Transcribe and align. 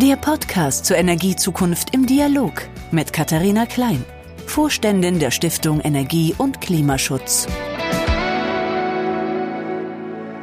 Der 0.00 0.14
Podcast 0.14 0.86
zur 0.86 0.96
Energiezukunft 0.96 1.92
im 1.92 2.06
Dialog 2.06 2.52
mit 2.92 3.12
Katharina 3.12 3.66
Klein, 3.66 4.04
Vorständin 4.46 5.18
der 5.18 5.32
Stiftung 5.32 5.80
Energie 5.80 6.36
und 6.38 6.60
Klimaschutz. 6.60 7.48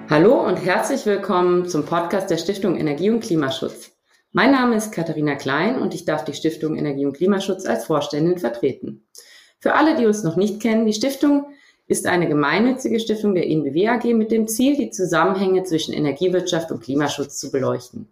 Hallo 0.09 0.45
und 0.45 0.57
herzlich 0.57 1.05
willkommen 1.05 1.69
zum 1.69 1.85
Podcast 1.85 2.29
der 2.29 2.37
Stiftung 2.37 2.75
Energie 2.75 3.09
und 3.09 3.21
Klimaschutz. 3.21 3.91
Mein 4.33 4.51
Name 4.51 4.75
ist 4.75 4.91
Katharina 4.91 5.35
Klein 5.35 5.79
und 5.79 5.93
ich 5.93 6.03
darf 6.03 6.25
die 6.25 6.33
Stiftung 6.33 6.75
Energie 6.75 7.05
und 7.05 7.15
Klimaschutz 7.15 7.65
als 7.65 7.85
Vorständin 7.85 8.37
vertreten. 8.37 9.07
Für 9.59 9.75
alle, 9.75 9.95
die 9.95 10.05
uns 10.05 10.23
noch 10.23 10.35
nicht 10.35 10.61
kennen, 10.61 10.85
die 10.85 10.91
Stiftung 10.91 11.45
ist 11.87 12.07
eine 12.07 12.27
gemeinnützige 12.27 12.99
Stiftung 12.99 13.35
der 13.35 13.47
ENBW 13.47 13.87
AG 13.87 14.03
mit 14.15 14.31
dem 14.31 14.49
Ziel, 14.49 14.75
die 14.75 14.89
Zusammenhänge 14.89 15.63
zwischen 15.63 15.93
Energiewirtschaft 15.93 16.73
und 16.73 16.83
Klimaschutz 16.83 17.39
zu 17.39 17.51
beleuchten. 17.53 18.09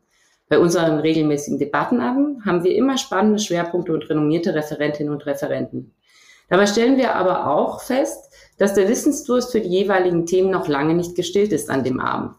Bei 0.49 0.59
unseren 0.59 0.99
regelmäßigen 0.99 1.57
Debattenabenden 1.57 2.45
haben 2.45 2.63
wir 2.63 2.75
immer 2.75 2.97
spannende 2.97 3.39
Schwerpunkte 3.39 3.93
und 3.93 4.09
renommierte 4.09 4.53
Referentinnen 4.53 5.11
und 5.11 5.25
Referenten. 5.25 5.93
Dabei 6.49 6.67
stellen 6.67 6.97
wir 6.97 7.15
aber 7.15 7.47
auch 7.47 7.81
fest, 7.81 8.31
dass 8.57 8.73
der 8.73 8.87
Wissensdurst 8.87 9.51
für 9.51 9.61
die 9.61 9.69
jeweiligen 9.69 10.25
Themen 10.25 10.51
noch 10.51 10.67
lange 10.67 10.93
nicht 10.93 11.15
gestillt 11.15 11.51
ist 11.53 11.69
an 11.69 11.83
dem 11.83 11.99
Abend. 11.99 12.35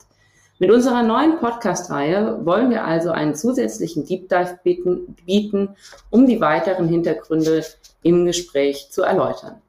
Mit 0.61 0.71
unserer 0.71 1.03
neuen 1.03 1.39
Podcast-Reihe 1.39 2.45
wollen 2.45 2.71
wir 2.71 2.85
also 2.85 3.11
einen 3.11 3.35
zusätzlichen 3.35 4.07
Deep 4.07 4.29
Dive 4.29 4.61
bieten, 4.63 5.17
bieten, 5.27 5.71
um 6.11 6.27
die 6.27 6.41
weiteren 6.41 6.87
Hintergründe 6.87 7.65
im 8.03 8.25
Gespräch 8.25 8.91
zu 8.91 9.03
erläutern. 9.03 9.61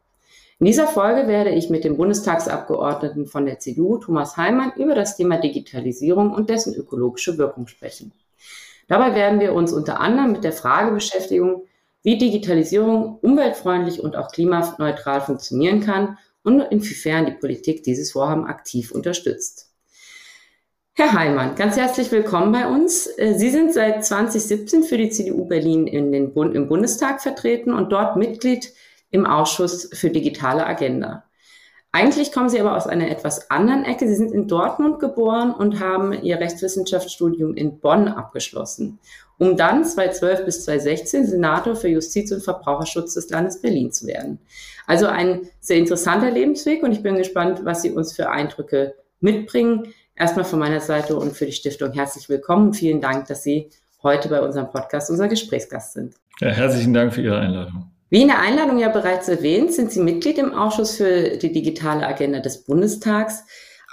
In 0.59 0.67
dieser 0.67 0.87
Folge 0.87 1.27
werde 1.27 1.49
ich 1.49 1.69
mit 1.69 1.83
dem 1.83 1.97
Bundestagsabgeordneten 1.97 3.25
von 3.25 3.45
der 3.45 3.59
CDU, 3.59 3.97
Thomas 3.97 4.37
Heimann, 4.37 4.73
über 4.77 4.93
das 4.93 5.17
Thema 5.17 5.37
Digitalisierung 5.37 6.31
und 6.31 6.49
dessen 6.49 6.75
ökologische 6.75 7.37
Wirkung 7.37 7.67
sprechen. 7.67 8.11
Dabei 8.87 9.15
werden 9.15 9.39
wir 9.39 9.53
uns 9.53 9.73
unter 9.73 9.99
anderem 9.99 10.31
mit 10.31 10.43
der 10.43 10.53
Frage 10.53 10.91
beschäftigen, 10.91 11.61
wie 12.03 12.17
Digitalisierung 12.17 13.17
umweltfreundlich 13.21 13.99
und 13.99 14.15
auch 14.15 14.31
klimaneutral 14.31 15.21
funktionieren 15.21 15.81
kann 15.81 16.17
und 16.43 16.61
inwiefern 16.61 17.25
die 17.25 17.31
Politik 17.31 17.83
dieses 17.83 18.11
Vorhaben 18.11 18.45
aktiv 18.45 18.91
unterstützt. 18.91 19.71
Herr 20.93 21.11
Heimann, 21.11 21.55
ganz 21.55 21.75
herzlich 21.75 22.09
willkommen 22.11 22.53
bei 22.53 22.67
uns. 22.67 23.07
Äh, 23.17 23.33
Sie 23.37 23.49
sind 23.49 23.73
seit 23.73 24.05
2017 24.05 24.83
für 24.83 24.97
die 24.97 25.09
CDU 25.09 25.43
Berlin 25.43 25.87
in 25.87 26.13
den 26.13 26.33
Bund, 26.33 26.55
im 26.55 26.69
Bundestag 26.69 27.21
vertreten 27.21 27.73
und 27.73 27.91
dort 27.91 28.15
Mitglied 28.15 28.71
im 29.09 29.25
Ausschuss 29.25 29.89
für 29.93 30.09
digitale 30.09 30.65
Agenda. 30.65 31.24
Eigentlich 31.95 32.33
kommen 32.33 32.49
Sie 32.49 32.59
aber 32.59 32.75
aus 32.75 32.87
einer 32.87 33.09
etwas 33.09 33.49
anderen 33.49 33.85
Ecke. 33.85 34.05
Sie 34.05 34.15
sind 34.15 34.33
in 34.33 34.49
Dortmund 34.49 34.99
geboren 34.99 35.53
und 35.53 35.79
haben 35.79 36.11
Ihr 36.11 36.37
Rechtswissenschaftsstudium 36.41 37.53
in 37.53 37.79
Bonn 37.79 38.09
abgeschlossen, 38.09 38.99
um 39.37 39.55
dann 39.55 39.85
2012 39.85 40.43
bis 40.43 40.65
2016 40.65 41.25
Senator 41.25 41.73
für 41.73 41.87
Justiz 41.87 42.33
und 42.33 42.43
Verbraucherschutz 42.43 43.13
des 43.13 43.29
Landes 43.29 43.61
Berlin 43.61 43.93
zu 43.93 44.07
werden. 44.07 44.39
Also 44.85 45.07
ein 45.07 45.47
sehr 45.61 45.77
interessanter 45.77 46.31
Lebensweg 46.31 46.83
und 46.83 46.91
ich 46.91 47.01
bin 47.01 47.15
gespannt, 47.15 47.61
was 47.63 47.81
Sie 47.81 47.91
uns 47.91 48.11
für 48.11 48.29
Eindrücke 48.29 48.95
mitbringen. 49.21 49.93
Erstmal 50.17 50.43
von 50.43 50.59
meiner 50.59 50.81
Seite 50.81 51.15
und 51.15 51.31
für 51.31 51.45
die 51.45 51.53
Stiftung 51.53 51.93
herzlich 51.93 52.27
willkommen. 52.27 52.73
Vielen 52.73 52.99
Dank, 52.99 53.27
dass 53.27 53.41
Sie 53.41 53.69
heute 54.03 54.27
bei 54.27 54.41
unserem 54.41 54.69
Podcast 54.69 55.09
unser 55.09 55.29
Gesprächsgast 55.29 55.93
sind. 55.93 56.15
Ja, 56.41 56.49
herzlichen 56.49 56.93
Dank 56.93 57.13
für 57.13 57.21
Ihre 57.21 57.39
Einladung. 57.39 57.94
Wie 58.09 58.21
in 58.21 58.27
der 58.27 58.39
Einladung 58.39 58.77
ja 58.77 58.89
bereits 58.89 59.27
erwähnt, 59.27 59.73
sind 59.73 59.91
Sie 59.91 60.01
Mitglied 60.01 60.37
im 60.37 60.53
Ausschuss 60.53 60.97
für 60.97 61.37
die 61.37 61.51
digitale 61.51 62.05
Agenda 62.05 62.39
des 62.39 62.63
Bundestags. 62.63 63.43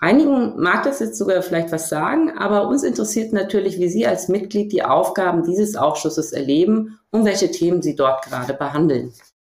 Einigen 0.01 0.61
mag 0.61 0.83
das 0.83 1.01
jetzt 1.01 1.17
sogar 1.17 1.43
vielleicht 1.43 1.73
was 1.73 1.89
sagen, 1.89 2.37
aber 2.37 2.69
uns 2.69 2.83
interessiert 2.83 3.33
natürlich, 3.33 3.79
wie 3.79 3.89
Sie 3.89 4.07
als 4.07 4.29
Mitglied 4.29 4.73
die 4.73 4.83
Aufgaben 4.83 5.45
dieses 5.45 5.77
Ausschusses 5.77 6.33
erleben 6.33 6.99
und 7.11 7.25
welche 7.25 7.51
Themen 7.51 7.83
Sie 7.83 7.97
dort 7.97 8.25
gerade 8.25 8.53
behandeln. 8.53 9.13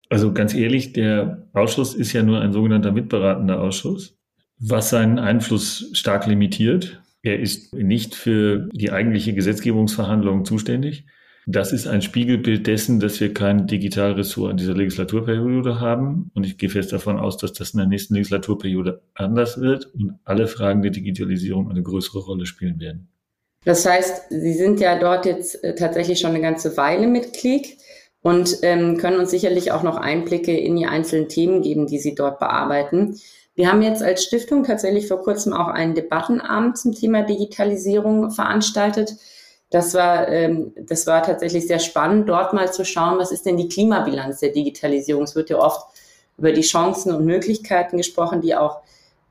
Also 0.09 0.31
ganz 0.31 0.53
ehrlich, 0.53 0.93
der 0.93 1.47
Ausschuss 1.53 1.93
ist 1.93 2.13
ja 2.13 2.23
nur 2.23 2.39
ein 2.39 2.53
sogenannter 2.53 2.91
mitberatender 2.91 3.59
Ausschuss, 3.59 4.15
was 4.59 4.89
seinen 4.91 5.19
Einfluss 5.19 5.89
stark 5.93 6.27
limitiert. 6.27 7.01
Er 7.23 7.39
ist 7.39 7.73
nicht 7.73 8.15
für 8.15 8.69
die 8.71 8.91
eigentliche 8.91 9.33
Gesetzgebungsverhandlung 9.33 10.45
zuständig. 10.45 11.05
Das 11.47 11.71
ist 11.71 11.85
ein 11.87 12.01
Spiegelbild 12.01 12.65
dessen, 12.65 12.99
dass 12.99 13.19
wir 13.19 13.33
kein 13.33 13.67
Digitalressort 13.67 14.51
in 14.51 14.57
dieser 14.57 14.73
Legislaturperiode 14.73 15.79
haben. 15.79 16.31
Und 16.33 16.43
ich 16.43 16.57
gehe 16.57 16.69
fest 16.69 16.91
davon 16.91 17.19
aus, 17.19 17.37
dass 17.37 17.53
das 17.53 17.71
in 17.71 17.77
der 17.77 17.87
nächsten 17.87 18.15
Legislaturperiode 18.15 19.01
anders 19.13 19.61
wird 19.61 19.93
und 19.93 20.17
alle 20.23 20.47
Fragen 20.47 20.81
der 20.81 20.91
Digitalisierung 20.91 21.69
eine 21.69 21.83
größere 21.83 22.19
Rolle 22.19 22.47
spielen 22.47 22.79
werden. 22.79 23.09
Das 23.63 23.85
heißt, 23.85 24.29
Sie 24.29 24.53
sind 24.53 24.79
ja 24.79 24.97
dort 24.97 25.25
jetzt 25.25 25.63
äh, 25.63 25.75
tatsächlich 25.75 26.19
schon 26.19 26.31
eine 26.31 26.41
ganze 26.41 26.77
Weile 26.77 27.07
Mitglied 27.07 27.77
und 28.21 28.57
ähm, 28.63 28.97
können 28.97 29.19
uns 29.19 29.29
sicherlich 29.29 29.71
auch 29.71 29.83
noch 29.83 29.97
Einblicke 29.97 30.55
in 30.55 30.75
die 30.75 30.87
einzelnen 30.87 31.29
Themen 31.29 31.61
geben, 31.61 31.85
die 31.85 31.99
Sie 31.99 32.15
dort 32.15 32.39
bearbeiten. 32.39 33.19
Wir 33.53 33.71
haben 33.71 33.83
jetzt 33.83 34.01
als 34.01 34.23
Stiftung 34.23 34.63
tatsächlich 34.63 35.07
vor 35.07 35.21
kurzem 35.21 35.53
auch 35.53 35.67
einen 35.67 35.95
Debattenabend 35.95 36.77
zum 36.77 36.93
Thema 36.93 37.23
Digitalisierung 37.23 38.31
veranstaltet 38.31 39.15
das 39.69 39.93
war, 39.93 40.27
ähm, 40.29 40.73
das 40.75 41.07
war 41.07 41.23
tatsächlich 41.23 41.67
sehr 41.67 41.79
spannend, 41.79 42.29
dort 42.29 42.53
mal 42.53 42.71
zu 42.71 42.85
schauen, 42.85 43.17
was 43.17 43.31
ist 43.31 43.45
denn 43.45 43.57
die 43.57 43.67
Klimabilanz 43.67 44.39
der 44.39 44.49
Digitalisierung. 44.49 45.23
Es 45.23 45.35
wird 45.35 45.49
ja 45.49 45.57
oft 45.57 45.87
über 46.37 46.51
die 46.51 46.61
Chancen 46.61 47.13
und 47.13 47.25
Möglichkeiten 47.25 47.97
gesprochen, 47.97 48.41
die 48.41 48.55
auch 48.55 48.79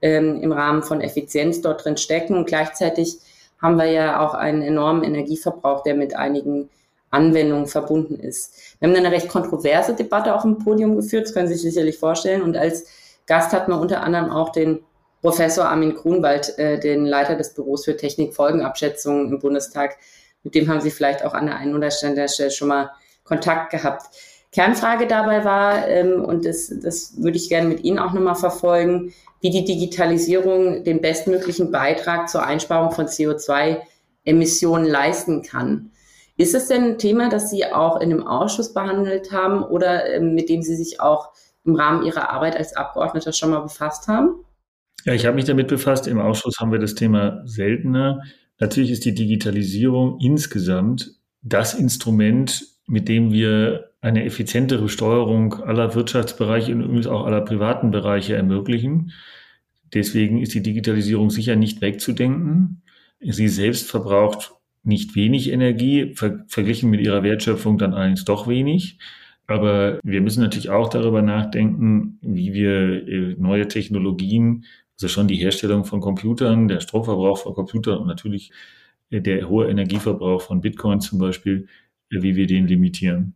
ähm, 0.03 0.41
im 0.43 0.53
Rahmen 0.53 0.83
von 0.83 1.01
Effizienz 1.01 1.61
dort 1.61 1.85
drin 1.85 1.97
stecken. 1.97 2.37
Und 2.37 2.47
gleichzeitig 2.47 3.19
haben 3.61 3.77
wir 3.77 3.87
ja 3.87 4.21
auch 4.21 4.35
einen 4.35 4.63
enormen 4.63 5.05
Energieverbrauch, 5.05 5.83
der 5.83 5.95
mit 5.95 6.17
einigen 6.17 6.69
Anwendungen 7.11 7.67
verbunden 7.67 8.19
ist. 8.19 8.77
Wir 8.81 8.89
haben 8.89 8.97
eine 8.97 9.13
recht 9.13 9.29
kontroverse 9.29 9.95
Debatte 9.95 10.35
auf 10.35 10.43
dem 10.43 10.59
Podium 10.59 10.97
geführt, 10.97 11.27
das 11.27 11.35
können 11.35 11.49
Sie 11.49 11.55
sich 11.55 11.73
sicherlich 11.73 11.99
vorstellen. 11.99 12.43
Und 12.43 12.57
als 12.57 12.87
Gast 13.27 13.53
hatten 13.53 13.71
wir 13.71 13.81
unter 13.81 14.03
anderem 14.03 14.31
auch 14.31 14.51
den 14.51 14.81
Professor 15.23 15.67
Armin 15.67 15.95
Grunwald, 15.95 16.59
äh, 16.59 16.79
den 16.79 17.07
Leiter 17.07 17.37
des 17.37 17.55
Büros 17.55 17.85
für 17.85 17.97
Technikfolgenabschätzung 17.97 19.31
im 19.31 19.39
Bundestag, 19.39 19.97
mit 20.45 20.55
dem 20.55 20.69
haben 20.69 20.81
Sie 20.81 20.91
vielleicht 20.91 21.25
auch 21.25 21.35
an 21.35 21.47
der 21.47 21.57
einen 21.57 21.75
oder 21.75 21.91
anderen 22.03 22.29
Stelle 22.29 22.51
schon 22.51 22.69
mal 22.69 22.91
Kontakt 23.25 23.71
gehabt. 23.71 24.07
Kernfrage 24.53 25.09
dabei 25.09 25.45
war, 25.45 25.89
ähm, 25.89 26.25
und 26.25 26.45
das, 26.45 26.73
das 26.81 27.15
würde 27.21 27.37
ich 27.37 27.49
gerne 27.49 27.69
mit 27.69 27.83
Ihnen 27.83 27.99
auch 27.99 28.13
nochmal 28.13 28.37
verfolgen, 28.37 29.13
wie 29.41 29.51
die 29.51 29.65
Digitalisierung 29.65 30.85
den 30.85 31.01
bestmöglichen 31.01 31.73
Beitrag 31.73 32.29
zur 32.29 32.47
Einsparung 32.47 32.93
von 32.93 33.07
CO2-Emissionen 33.07 34.87
leisten 34.87 35.43
kann. 35.43 35.91
Ist 36.37 36.55
es 36.55 36.69
denn 36.69 36.85
ein 36.85 36.99
Thema, 36.99 37.29
das 37.29 37.51
Sie 37.51 37.65
auch 37.67 38.01
in 38.01 38.11
dem 38.11 38.27
Ausschuss 38.27 38.73
behandelt 38.73 39.33
haben 39.33 39.63
oder 39.63 40.07
ähm, 40.15 40.35
mit 40.35 40.49
dem 40.49 40.63
Sie 40.63 40.77
sich 40.77 41.01
auch 41.01 41.31
im 41.65 41.75
Rahmen 41.75 42.05
Ihrer 42.05 42.31
Arbeit 42.31 42.57
als 42.57 42.77
Abgeordneter 42.77 43.33
schon 43.33 43.51
mal 43.51 43.61
befasst 43.61 44.09
haben? 44.09 44.45
Ja, 45.05 45.13
ich 45.13 45.27
habe 45.27 45.37
mich 45.37 45.45
damit 45.45 45.69
befasst. 45.69 46.07
Im 46.07 46.21
Ausschuss 46.21 46.59
haben 46.61 46.73
wir 46.73 46.79
das 46.79 46.95
Thema 46.95 47.43
seltener. 47.45 48.23
Natürlich 48.59 48.91
ist 48.91 49.05
die 49.05 49.15
Digitalisierung 49.15 50.19
insgesamt 50.21 51.13
das 51.43 51.75
Instrument, 51.75 52.65
mit 52.87 53.09
dem 53.09 53.33
wir 53.33 53.91
eine 54.01 54.25
effizientere 54.25 54.89
Steuerung 54.89 55.55
aller 55.55 55.95
Wirtschaftsbereiche 55.95 56.73
und 56.73 56.83
übrigens 56.83 57.07
auch 57.07 57.25
aller 57.25 57.41
privaten 57.41 57.91
Bereiche 57.91 58.37
ermöglichen. 58.37 59.13
Deswegen 59.93 60.41
ist 60.41 60.55
die 60.55 60.63
Digitalisierung 60.63 61.31
sicher 61.31 61.57
nicht 61.57 61.81
wegzudenken. 61.81 62.83
Sie 63.21 63.49
selbst 63.49 63.91
verbraucht 63.91 64.53
nicht 64.83 65.17
wenig 65.17 65.51
Energie, 65.51 66.13
ver 66.15 66.45
verglichen 66.47 66.91
mit 66.91 67.01
ihrer 67.01 67.23
Wertschöpfung 67.23 67.79
dann 67.79 67.95
allerdings 67.95 68.25
doch 68.25 68.47
wenig. 68.47 68.99
Aber 69.47 69.99
wir 70.03 70.21
müssen 70.21 70.43
natürlich 70.43 70.71
auch 70.71 70.89
darüber 70.89 71.23
nachdenken, 71.23 72.19
wie 72.23 72.55
wir 72.55 73.09
äh, 73.09 73.37
neue 73.39 73.69
Technologien 73.69 74.65
also 74.97 75.09
schon 75.09 75.29
die 75.29 75.37
Herstellung 75.37 75.85
von 75.85 76.01
Computern, 76.01 76.69
der 76.69 76.81
Stromverbrauch 76.81 77.39
von 77.39 77.55
Computern 77.55 77.99
und 77.99 78.07
natürlich 78.07 78.53
der 79.11 79.49
hohe 79.49 79.69
Energieverbrauch 79.69 80.43
von 80.43 80.61
Bitcoin 80.61 81.01
zum 81.01 81.19
Beispiel, 81.19 81.69
wie 82.11 82.37
wir 82.37 82.47
den 82.47 82.67
limitieren. 82.67 83.35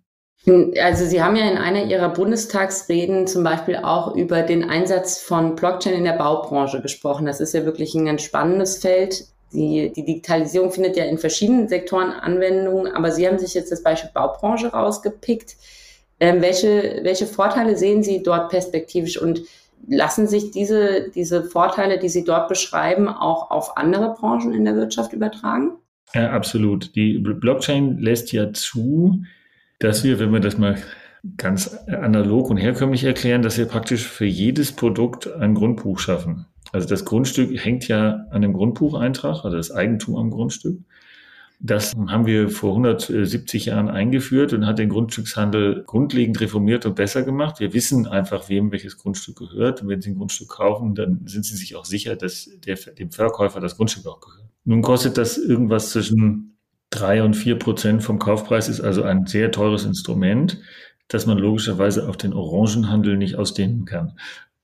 Also 0.81 1.05
Sie 1.05 1.20
haben 1.20 1.37
ja 1.37 1.50
in 1.50 1.58
einer 1.58 1.84
Ihrer 1.84 2.10
Bundestagsreden 2.10 3.26
zum 3.26 3.43
Beispiel 3.43 3.76
auch 3.76 4.14
über 4.14 4.43
den 4.43 4.64
Einsatz 4.64 5.19
von 5.20 5.56
Blockchain 5.56 5.94
in 5.94 6.05
der 6.05 6.12
Baubranche 6.12 6.81
gesprochen. 6.81 7.26
Das 7.26 7.40
ist 7.40 7.55
ja 7.55 7.64
wirklich 7.64 7.94
ein 7.94 8.06
ganz 8.06 8.22
spannendes 8.22 8.78
Feld. 8.78 9.26
Die, 9.52 9.93
die 9.94 10.05
Digitalisierung 10.05 10.70
findet 10.70 10.96
ja 10.96 11.05
in 11.05 11.19
verschiedenen 11.19 11.69
Sektoren 11.69 12.10
Anwendung, 12.10 12.87
aber 12.87 13.10
Sie 13.10 13.26
haben 13.26 13.38
sich 13.38 13.55
jetzt 13.55 13.72
das 13.72 13.82
Beispiel 13.82 14.10
Baubranche 14.14 14.69
rausgepickt. 14.69 15.56
Ähm, 16.20 16.40
welche, 16.40 17.00
welche 17.02 17.26
Vorteile 17.26 17.76
sehen 17.76 18.02
Sie 18.02 18.22
dort 18.22 18.50
perspektivisch 18.50 19.20
und 19.20 19.43
Lassen 19.88 20.26
sich 20.26 20.50
diese, 20.50 21.11
diese 21.14 21.44
Vorteile, 21.44 21.99
die 21.99 22.08
Sie 22.08 22.25
dort 22.25 22.49
beschreiben, 22.49 23.08
auch 23.08 23.50
auf 23.50 23.76
andere 23.76 24.14
Branchen 24.14 24.52
in 24.52 24.64
der 24.64 24.76
Wirtschaft 24.76 25.12
übertragen? 25.12 25.73
Ja, 26.14 26.31
absolut. 26.31 26.94
Die 26.94 27.19
Blockchain 27.19 27.99
lässt 27.99 28.32
ja 28.32 28.52
zu, 28.52 29.23
dass 29.79 30.05
wir, 30.05 30.19
wenn 30.19 30.32
wir 30.32 30.40
das 30.40 30.58
mal 30.58 30.76
ganz 31.37 31.76
analog 31.87 32.50
und 32.50 32.56
herkömmlich 32.56 33.05
erklären, 33.05 33.43
dass 33.43 33.58
wir 33.58 33.67
praktisch 33.67 34.06
für 34.06 34.25
jedes 34.25 34.73
Produkt 34.73 35.31
ein 35.32 35.55
Grundbuch 35.55 35.99
schaffen. 35.99 36.46
Also 36.73 36.88
das 36.88 37.05
Grundstück 37.05 37.50
hängt 37.64 37.88
ja 37.88 38.26
an 38.31 38.43
dem 38.43 38.52
Grundbucheintrag, 38.52 39.44
also 39.44 39.56
das 39.56 39.70
Eigentum 39.70 40.17
am 40.17 40.31
Grundstück. 40.31 40.79
Das 41.60 41.94
haben 41.96 42.26
wir 42.26 42.50
vor 42.50 42.70
170 42.70 43.66
Jahren 43.66 43.88
eingeführt 43.88 44.52
und 44.52 44.64
hat 44.64 44.78
den 44.78 44.90
Grundstückshandel 44.90 45.82
grundlegend 45.87 46.40
reformiert 46.40 46.87
und 46.87 46.94
besser 46.94 47.25
gemacht. 47.25 47.58
Wir 47.58 47.75
wissen 47.75 48.06
einfach, 48.06 48.49
wem 48.49 48.70
welches 48.70 48.96
Grundstück 48.96 49.38
gehört. 49.38 49.82
Und 49.82 49.88
wenn 49.88 50.00
Sie 50.00 50.10
ein 50.10 50.19
Grundstück 50.19 50.50
kaufen, 50.50 50.94
dann 50.94 51.22
sind 51.26 51.44
Sie 51.44 51.56
sich 51.56 51.75
auch 51.75 51.84
sicher, 51.84 52.14
dass 52.14 52.49
der, 52.64 52.76
dem 52.76 53.10
Verkäufer 53.10 53.58
das 53.58 53.76
Grundstück 53.76 54.06
auch 54.06 54.20
gehört. 54.20 54.49
Nun 54.64 54.82
kostet 54.82 55.19
das 55.19 55.37
irgendwas 55.37 55.90
zwischen 55.90 56.58
drei 56.90 57.25
und 57.25 57.34
vier 57.34 57.58
Prozent 57.58 58.05
vom 58.05 58.20
Kaufpreis, 58.20 58.69
ist 58.69 58.81
also 58.81 59.02
ein 59.02 59.26
sehr 59.26 59.50
teures 59.50 59.84
Instrument, 59.84 60.60
das 61.08 61.26
man 61.26 61.38
logischerweise 61.38 62.08
auf 62.08 62.16
den 62.16 62.34
Orangenhandel 62.34 63.16
nicht 63.16 63.34
ausdehnen 63.34 63.84
kann. 63.84 64.16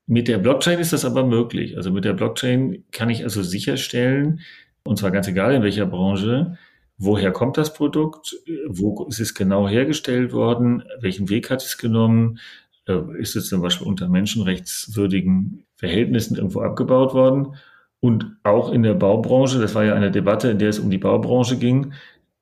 Mit 0.06 0.28
der 0.28 0.38
Blockchain 0.38 0.78
ist 0.78 0.92
das 0.92 1.04
aber 1.04 1.26
möglich. 1.26 1.76
Also 1.76 1.90
mit 1.90 2.04
der 2.04 2.12
Blockchain 2.12 2.84
kann 2.92 3.10
ich 3.10 3.24
also 3.24 3.42
sicherstellen, 3.42 4.40
und 4.84 4.98
zwar 4.98 5.10
ganz 5.10 5.26
egal 5.26 5.54
in 5.54 5.62
welcher 5.62 5.86
Branche, 5.86 6.58
woher 6.96 7.32
kommt 7.32 7.56
das 7.56 7.74
Produkt, 7.74 8.36
wo 8.68 9.06
ist 9.08 9.20
es 9.20 9.34
genau 9.34 9.68
hergestellt 9.68 10.32
worden, 10.32 10.84
welchen 11.00 11.28
Weg 11.28 11.50
hat 11.50 11.62
es 11.62 11.78
genommen, 11.78 12.38
äh, 12.86 12.98
ist 13.18 13.36
es 13.36 13.48
zum 13.48 13.62
Beispiel 13.62 13.86
unter 13.86 14.08
menschenrechtswürdigen 14.08 15.64
Verhältnissen 15.76 16.36
irgendwo 16.36 16.60
abgebaut 16.60 17.14
worden. 17.14 17.56
Und 18.00 18.36
auch 18.42 18.70
in 18.70 18.82
der 18.82 18.94
Baubranche, 18.94 19.58
das 19.58 19.74
war 19.74 19.84
ja 19.84 19.94
eine 19.94 20.10
Debatte, 20.10 20.50
in 20.50 20.58
der 20.58 20.68
es 20.68 20.78
um 20.78 20.90
die 20.90 20.98
Baubranche 20.98 21.56
ging, 21.56 21.94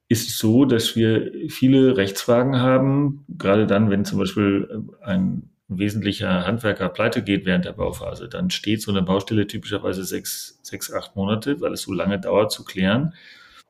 ist 0.09 0.29
es 0.29 0.39
so, 0.39 0.65
dass 0.65 0.97
wir 0.97 1.33
viele 1.49 1.97
Rechtsfragen 1.97 2.61
haben, 2.61 3.25
gerade 3.29 3.67
dann, 3.67 3.89
wenn 3.89 4.05
zum 4.05 4.19
Beispiel 4.19 4.85
ein 5.01 5.51
wesentlicher 5.69 6.47
Handwerker 6.47 6.89
pleite 6.89 7.23
geht 7.23 7.47
während 7.47 7.65
der 7.65 7.73
Bauphase, 7.73 8.29
dann 8.29 8.51
steht 8.51 8.83
so 8.83 8.91
eine 8.91 9.03
Baustelle 9.03 9.47
typischerweise 9.47 10.05
sechs, 10.05 10.59
sechs, 10.63 10.93
acht 10.93 11.17
Monate, 11.17 11.61
weil 11.61 11.73
es 11.73 11.83
so 11.83 11.93
lange 11.93 12.21
dauert 12.21 12.53
zu 12.53 12.65
klären. 12.65 13.15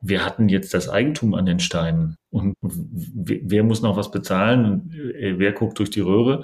Wir 0.05 0.25
hatten 0.25 0.49
jetzt 0.49 0.73
das 0.73 0.89
Eigentum 0.89 1.33
an 1.33 1.45
den 1.45 1.59
Steinen 1.59 2.17
und 2.29 2.55
wer 2.61 3.63
muss 3.63 3.81
noch 3.81 3.95
was 3.95 4.11
bezahlen? 4.11 4.91
Äh, 5.17 5.35
wer 5.37 5.53
guckt 5.53 5.79
durch 5.79 5.89
die 5.89 6.01
Röhre? 6.01 6.43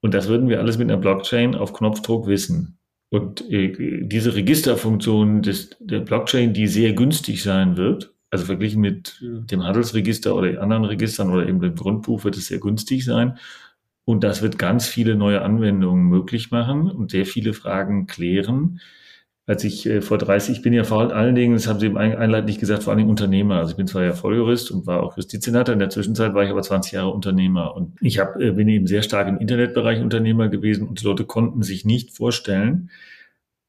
Und 0.00 0.14
das 0.14 0.28
würden 0.28 0.48
wir 0.48 0.58
alles 0.58 0.78
mit 0.78 0.90
einer 0.90 1.00
Blockchain 1.00 1.54
auf 1.54 1.74
Knopfdruck 1.74 2.26
wissen. 2.26 2.78
Und 3.10 3.50
äh, 3.50 4.02
diese 4.06 4.34
Registerfunktion 4.34 5.42
des, 5.42 5.76
der 5.80 6.00
Blockchain, 6.00 6.54
die 6.54 6.66
sehr 6.66 6.94
günstig 6.94 7.42
sein 7.42 7.76
wird, 7.76 8.14
also 8.30 8.44
verglichen 8.44 8.80
mit 8.80 9.18
dem 9.22 9.64
Handelsregister 9.64 10.34
oder 10.34 10.62
anderen 10.62 10.84
Registern 10.84 11.30
oder 11.30 11.46
eben 11.46 11.60
dem 11.60 11.74
Grundbuch 11.74 12.24
wird 12.24 12.36
es 12.36 12.46
sehr 12.46 12.60
günstig 12.60 13.04
sein. 13.04 13.38
Und 14.04 14.24
das 14.24 14.40
wird 14.40 14.58
ganz 14.58 14.86
viele 14.86 15.14
neue 15.14 15.42
Anwendungen 15.42 16.06
möglich 16.06 16.50
machen 16.50 16.90
und 16.90 17.10
sehr 17.10 17.26
viele 17.26 17.52
Fragen 17.52 18.06
klären. 18.06 18.80
Als 19.48 19.64
ich 19.64 19.86
äh, 19.86 20.02
vor 20.02 20.18
30, 20.18 20.58
ich 20.58 20.62
bin 20.62 20.74
ja 20.74 20.84
vor 20.84 21.10
allen 21.10 21.34
Dingen, 21.34 21.54
das 21.54 21.66
haben 21.66 21.80
Sie 21.80 21.86
im 21.86 21.96
einleitlich 21.96 22.58
gesagt, 22.58 22.82
vor 22.82 22.90
allen 22.90 22.98
Dingen 22.98 23.08
Unternehmer. 23.08 23.56
Also 23.56 23.70
ich 23.70 23.78
bin 23.78 23.86
zwar 23.86 24.04
ja 24.04 24.12
Volljurist 24.12 24.70
und 24.70 24.86
war 24.86 25.02
auch 25.02 25.16
Justizsenator, 25.16 25.72
in 25.72 25.78
der 25.78 25.88
Zwischenzeit 25.88 26.34
war 26.34 26.44
ich 26.44 26.50
aber 26.50 26.60
20 26.60 26.92
Jahre 26.92 27.08
Unternehmer. 27.08 27.74
Und 27.74 27.96
ich 28.02 28.18
hab, 28.18 28.38
äh, 28.38 28.50
bin 28.50 28.68
eben 28.68 28.86
sehr 28.86 29.02
stark 29.02 29.26
im 29.26 29.38
Internetbereich 29.38 30.02
Unternehmer 30.02 30.50
gewesen 30.50 30.86
und 30.86 31.00
die 31.00 31.04
Leute 31.06 31.24
konnten 31.24 31.62
sich 31.62 31.86
nicht 31.86 32.14
vorstellen, 32.14 32.90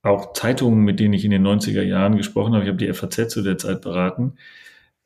auch 0.02 0.34
Zeitungen, 0.34 0.84
mit 0.84 1.00
denen 1.00 1.14
ich 1.14 1.24
in 1.24 1.31
den 1.31 1.48
90er 1.48 1.82
Jahren 1.82 2.18
gesprochen 2.18 2.54
habe, 2.54 2.64
ich 2.66 2.70
habe 2.70 2.78
die 2.78 2.92
FAZ 2.92 3.30
zu 3.30 3.42
der 3.42 3.58
Zeit 3.58 3.80
beraten, 3.80 4.34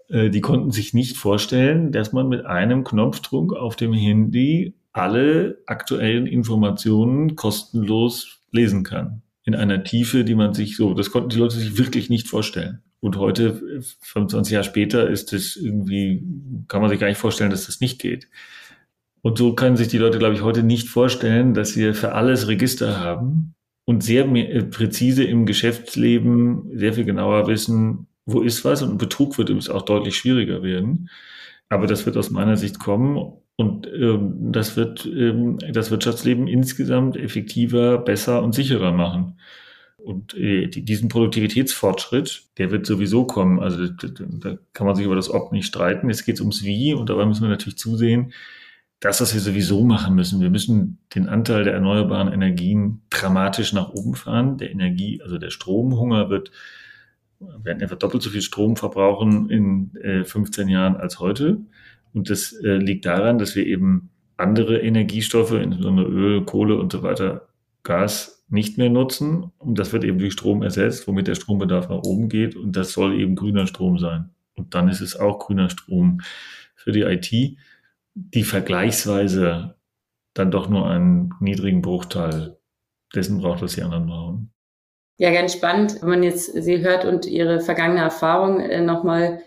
äh, 0.10 0.32
die 0.32 0.42
konnten 0.42 0.72
sich 0.72 0.96
nicht 0.96 1.18
vorstellen, 1.18 1.92
dass 1.92 2.14
man 2.14 2.28
mit 2.30 2.48
einem 2.48 2.84
Knopfdruck 2.84 3.54
auf 3.54 3.76
dem 3.76 3.94
Handy 3.94 4.74
alle 4.92 5.60
aktuellen 5.68 6.26
Informationen 6.26 7.36
kostenlos 7.36 8.40
lesen 8.52 8.84
kann. 8.84 9.22
In 9.46 9.56
einer 9.56 9.84
Tiefe, 9.84 10.24
die 10.24 10.36
man 10.36 10.54
sich 10.54 10.78
so, 10.78 10.94
das 10.94 11.12
konnten 11.12 11.30
die 11.30 11.38
Leute 11.38 11.58
sich 11.58 11.78
wirklich 11.78 12.10
nicht 12.10 12.28
vorstellen. 12.28 12.82
Und 13.02 13.18
heute, 13.18 13.82
25 14.02 14.54
Jahre 14.54 14.64
später, 14.64 15.10
ist 15.10 15.34
es 15.34 15.58
irgendwie, 15.58 16.24
kann 16.70 16.82
man 16.82 16.90
sich 16.90 17.00
gar 17.00 17.08
nicht 17.08 17.18
vorstellen, 17.18 17.52
dass 17.52 17.66
das 17.66 17.82
nicht 17.82 18.00
geht. 18.00 18.30
Und 19.22 19.38
so 19.38 19.56
können 19.56 19.78
sich 19.78 19.88
die 19.90 19.98
Leute, 19.98 20.20
glaube 20.20 20.36
ich, 20.36 20.42
heute 20.42 20.64
nicht 20.64 20.90
vorstellen, 20.90 21.54
dass 21.54 21.76
wir 21.76 21.96
für 21.96 22.14
alles 22.14 22.48
Register 22.48 23.00
haben 23.00 23.56
und 23.86 24.04
sehr 24.04 24.26
äh, 24.26 24.64
präzise 24.64 25.24
im 25.24 25.46
Geschäftsleben 25.46 26.78
sehr 26.78 26.94
viel 26.94 27.06
genauer 27.06 27.48
wissen, 27.48 28.08
wo 28.26 28.42
ist 28.42 28.64
was. 28.66 28.82
Und 28.82 28.98
Betrug 28.98 29.38
wird 29.38 29.50
übrigens 29.50 29.70
auch 29.70 29.84
deutlich 29.84 30.16
schwieriger 30.16 30.64
werden. 30.64 31.10
Aber 31.70 31.88
das 31.88 32.06
wird 32.06 32.18
aus 32.18 32.30
meiner 32.30 32.58
Sicht 32.58 32.80
kommen. 32.80 33.34
Und 33.56 33.88
ähm, 33.88 34.52
das 34.52 34.76
wird 34.76 35.06
ähm, 35.06 35.60
das 35.72 35.92
Wirtschaftsleben 35.92 36.48
insgesamt 36.48 37.18
effektiver, 37.18 38.00
besser 38.00 38.42
und 38.42 38.54
sicherer 38.54 38.92
machen. 38.92 39.40
Und 39.98 40.34
äh, 40.34 40.68
diesen 40.68 41.08
Produktivitätsfortschritt, 41.08 42.44
der 42.58 42.72
wird 42.72 42.86
sowieso 42.86 43.26
kommen. 43.26 43.60
Also 43.60 43.88
da, 43.88 44.58
kann 44.74 44.88
man 44.88 44.96
sich 44.96 45.06
über 45.06 45.16
das 45.16 45.30
Ob 45.30 45.52
nicht 45.52 45.68
streiten. 45.68 46.10
Jetzt 46.10 46.26
geht 46.26 46.36
es 46.36 46.42
ums 46.42 46.64
Wie 46.64 46.94
und 46.94 47.10
dabei 47.10 47.26
müssen 47.26 47.44
wir 47.44 47.50
natürlich 47.50 47.78
zusehen, 47.78 48.34
das, 49.00 49.22
was 49.22 49.34
wir 49.34 49.42
sowieso 49.42 49.84
machen 49.84 50.16
müssen. 50.16 50.42
Wir 50.42 50.50
müssen 50.50 50.98
den 51.14 51.30
Anteil 51.30 51.64
der 51.64 51.74
erneuerbaren 51.74 52.34
Energien 52.34 53.02
dramatisch 53.10 53.74
nach 53.74 53.90
oben 53.90 54.16
fahren. 54.16 54.58
Der 54.58 54.72
Energie, 54.72 55.22
also 55.22 55.38
der 55.38 55.52
Stromhunger 55.52 56.30
wird, 56.30 56.52
wir 57.40 57.64
werden 57.64 57.82
etwa 57.82 57.96
doppelt 57.96 58.24
so 58.24 58.30
viel 58.30 58.42
Strom 58.42 58.76
verbrauchen 58.78 59.50
in 59.50 59.96
äh, 59.98 60.24
15 60.24 60.70
Jahren 60.70 60.96
als 60.96 61.20
heute. 61.20 61.60
Und 62.14 62.30
das 62.30 62.54
äh, 62.54 62.78
liegt 62.78 63.06
daran, 63.06 63.38
dass 63.38 63.56
wir 63.56 63.66
eben 63.66 64.10
andere 64.38 64.80
Energiestoffe, 64.80 65.58
insbesondere 65.58 66.08
Öl, 66.08 66.46
Kohle 66.46 66.78
und 66.78 66.92
so 66.92 67.04
weiter, 67.04 67.48
Gas 67.84 68.46
nicht 68.50 68.78
mehr 68.78 68.90
nutzen. 68.90 69.52
Und 69.58 69.80
das 69.80 69.94
wird 69.94 70.04
eben 70.04 70.20
durch 70.20 70.34
Strom 70.34 70.64
ersetzt, 70.64 71.08
womit 71.08 71.28
der 71.28 71.36
Strombedarf 71.36 71.90
nach 71.90 72.04
oben 72.04 72.30
geht. 72.30 72.56
Und 72.56 72.76
das 72.76 72.94
soll 72.94 73.20
eben 73.20 73.36
grüner 73.36 73.68
Strom 73.68 73.98
sein. 73.98 74.30
Und 74.56 74.76
dann 74.76 74.88
ist 74.88 75.02
es 75.02 75.16
auch 75.16 75.40
grüner 75.40 75.70
Strom 75.70 76.22
für 76.76 76.92
die 76.92 77.02
IT, 77.02 77.58
die 78.14 78.44
vergleichsweise 78.44 79.76
dann 80.34 80.52
doch 80.52 80.70
nur 80.70 80.90
einen 80.90 81.34
niedrigen 81.40 81.82
Bruchteil 81.82 82.58
dessen 83.16 83.40
braucht, 83.40 83.62
was 83.62 83.74
die 83.74 83.84
anderen 83.84 84.08
brauchen. 84.08 84.52
Ja, 85.18 85.32
ganz 85.32 85.54
spannend. 85.54 85.98
Wenn 86.02 86.10
man 86.10 86.24
jetzt 86.24 86.52
Sie 86.54 86.80
hört 86.80 87.06
und 87.06 87.26
Ihre 87.26 87.60
vergangene 87.60 88.02
Erfahrung 88.02 88.60
äh, 88.60 88.82
nochmal 88.82 89.42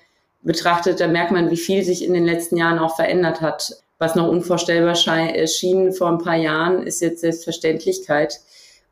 betrachtet, 0.47 1.01
da 1.01 1.09
merkt 1.09 1.33
man, 1.33 1.51
wie 1.51 1.57
viel 1.57 1.83
sich 1.83 2.05
in 2.05 2.15
den 2.15 2.25
letzten 2.25 2.57
Jahren 2.57 2.79
auch 2.79 2.97
verändert 2.97 3.41
hat. 3.41 3.73
Was 3.99 4.15
noch 4.15 4.29
unvorstellbar 4.29 4.95
schien 4.95 5.93
vor 5.93 6.09
ein 6.09 6.19
paar 6.19 6.37
Jahren, 6.37 6.83
ist 6.83 7.01
jetzt 7.01 7.21
Selbstverständlichkeit. 7.21 8.41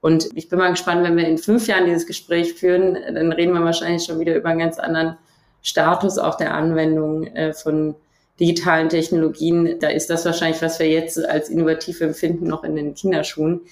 Und 0.00 0.28
ich 0.34 0.48
bin 0.48 0.58
mal 0.58 0.70
gespannt, 0.70 1.02
wenn 1.04 1.16
wir 1.16 1.26
in 1.26 1.38
fünf 1.38 1.66
Jahren 1.66 1.86
dieses 1.86 2.06
Gespräch 2.06 2.54
führen, 2.54 2.94
dann 2.94 3.32
reden 3.32 3.54
wir 3.54 3.62
wahrscheinlich 3.62 4.04
schon 4.04 4.20
wieder 4.20 4.34
über 4.34 4.50
einen 4.50 4.58
ganz 4.58 4.78
anderen 4.78 5.16
Status 5.62 6.18
auch 6.18 6.36
der 6.36 6.54
Anwendung 6.54 7.26
äh, 7.28 7.52
von 7.54 7.94
digitalen 8.38 8.88
Technologien. 8.88 9.78
Da 9.80 9.88
ist 9.88 10.10
das 10.10 10.24
wahrscheinlich, 10.26 10.60
was 10.60 10.78
wir 10.78 10.88
jetzt 10.88 11.24
als 11.24 11.48
innovativ 11.48 12.00
empfinden, 12.00 12.46
noch 12.46 12.64
in 12.64 12.76
den 12.76 12.94
Kinderschuhen. 12.94 13.62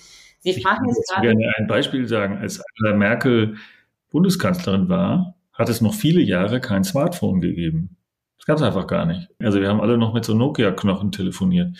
Sie 0.40 0.60
fragen 0.60 0.88
ich 0.88 0.96
jetzt 0.96 1.10
gerade. 1.10 1.28
gerne 1.28 1.52
ein 1.58 1.66
Beispiel 1.66 2.06
sagen. 2.08 2.38
Als 2.38 2.60
Angela 2.60 2.96
Merkel 2.96 3.56
Bundeskanzlerin 4.10 4.88
war, 4.88 5.34
hat 5.52 5.68
es 5.68 5.80
noch 5.80 5.94
viele 5.94 6.20
Jahre 6.20 6.60
kein 6.60 6.84
Smartphone 6.84 7.40
gegeben. 7.40 7.96
Das 8.38 8.46
gab 8.46 8.56
es 8.56 8.62
einfach 8.62 8.86
gar 8.86 9.06
nicht. 9.06 9.28
Also 9.38 9.60
wir 9.60 9.68
haben 9.68 9.80
alle 9.80 9.98
noch 9.98 10.14
mit 10.14 10.24
so 10.24 10.34
Nokia-Knochen 10.34 11.12
telefoniert. 11.12 11.76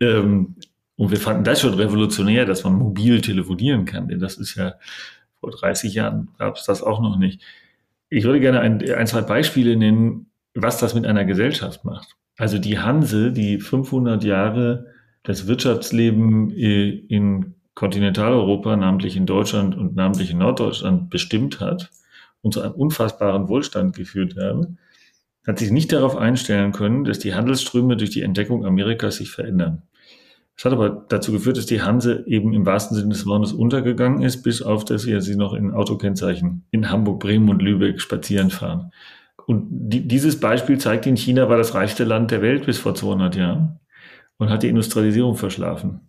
Ähm, 0.00 0.56
und 0.96 1.10
wir 1.10 1.18
fanden 1.18 1.44
das 1.44 1.60
schon 1.60 1.74
revolutionär, 1.74 2.44
dass 2.44 2.64
man 2.64 2.74
mobil 2.74 3.20
telefonieren 3.20 3.84
kann. 3.84 4.08
Denn 4.08 4.20
das 4.20 4.36
ist 4.36 4.54
ja, 4.54 4.74
vor 5.40 5.50
30 5.50 5.94
Jahren 5.94 6.28
gab 6.38 6.56
es 6.56 6.64
das 6.64 6.82
auch 6.82 7.00
noch 7.00 7.16
nicht. 7.16 7.42
Ich 8.10 8.24
würde 8.24 8.40
gerne 8.40 8.60
ein, 8.60 8.82
ein, 8.90 9.06
zwei 9.06 9.22
Beispiele 9.22 9.76
nennen, 9.76 10.26
was 10.54 10.78
das 10.78 10.94
mit 10.94 11.06
einer 11.06 11.24
Gesellschaft 11.24 11.84
macht. 11.84 12.16
Also 12.36 12.58
die 12.58 12.78
Hanse, 12.78 13.32
die 13.32 13.58
500 13.58 14.22
Jahre 14.24 14.86
das 15.24 15.46
Wirtschaftsleben 15.46 16.50
äh, 16.52 16.90
in 16.90 17.54
Kontinentaleuropa, 17.74 18.76
namentlich 18.76 19.16
in 19.16 19.26
Deutschland 19.26 19.76
und 19.76 19.94
namentlich 19.94 20.30
in 20.30 20.38
Norddeutschland 20.38 21.10
bestimmt 21.10 21.60
hat, 21.60 21.90
und 22.42 22.54
zu 22.54 22.62
einem 22.62 22.74
unfassbaren 22.74 23.48
Wohlstand 23.48 23.96
geführt 23.96 24.36
habe, 24.40 24.76
hat 25.46 25.58
sich 25.58 25.70
nicht 25.70 25.92
darauf 25.92 26.16
einstellen 26.16 26.72
können, 26.72 27.04
dass 27.04 27.18
die 27.18 27.34
Handelsströme 27.34 27.96
durch 27.96 28.10
die 28.10 28.22
Entdeckung 28.22 28.66
Amerikas 28.66 29.16
sich 29.16 29.30
verändern. 29.30 29.82
Das 30.56 30.66
hat 30.66 30.72
aber 30.72 31.06
dazu 31.08 31.32
geführt, 31.32 31.56
dass 31.56 31.66
die 31.66 31.82
Hanse 31.82 32.24
eben 32.26 32.52
im 32.52 32.66
wahrsten 32.66 32.96
Sinne 32.96 33.10
des 33.10 33.26
Wortes 33.26 33.52
untergegangen 33.52 34.22
ist, 34.22 34.42
bis 34.42 34.60
auf, 34.60 34.84
dass 34.84 35.02
sie 35.02 35.20
sie 35.20 35.36
noch 35.36 35.54
in 35.54 35.72
Autokennzeichen 35.72 36.64
in 36.70 36.90
Hamburg, 36.90 37.20
Bremen 37.20 37.48
und 37.48 37.62
Lübeck 37.62 38.00
spazieren 38.00 38.50
fahren. 38.50 38.90
Und 39.46 39.68
die, 39.70 40.06
dieses 40.06 40.40
Beispiel 40.40 40.76
zeigt 40.78 41.06
Ihnen, 41.06 41.16
China 41.16 41.48
war 41.48 41.56
das 41.56 41.74
reichste 41.74 42.04
Land 42.04 42.32
der 42.32 42.42
Welt 42.42 42.66
bis 42.66 42.76
vor 42.76 42.94
200 42.94 43.36
Jahren 43.36 43.78
und 44.36 44.50
hat 44.50 44.62
die 44.62 44.68
Industrialisierung 44.68 45.36
verschlafen. 45.36 46.00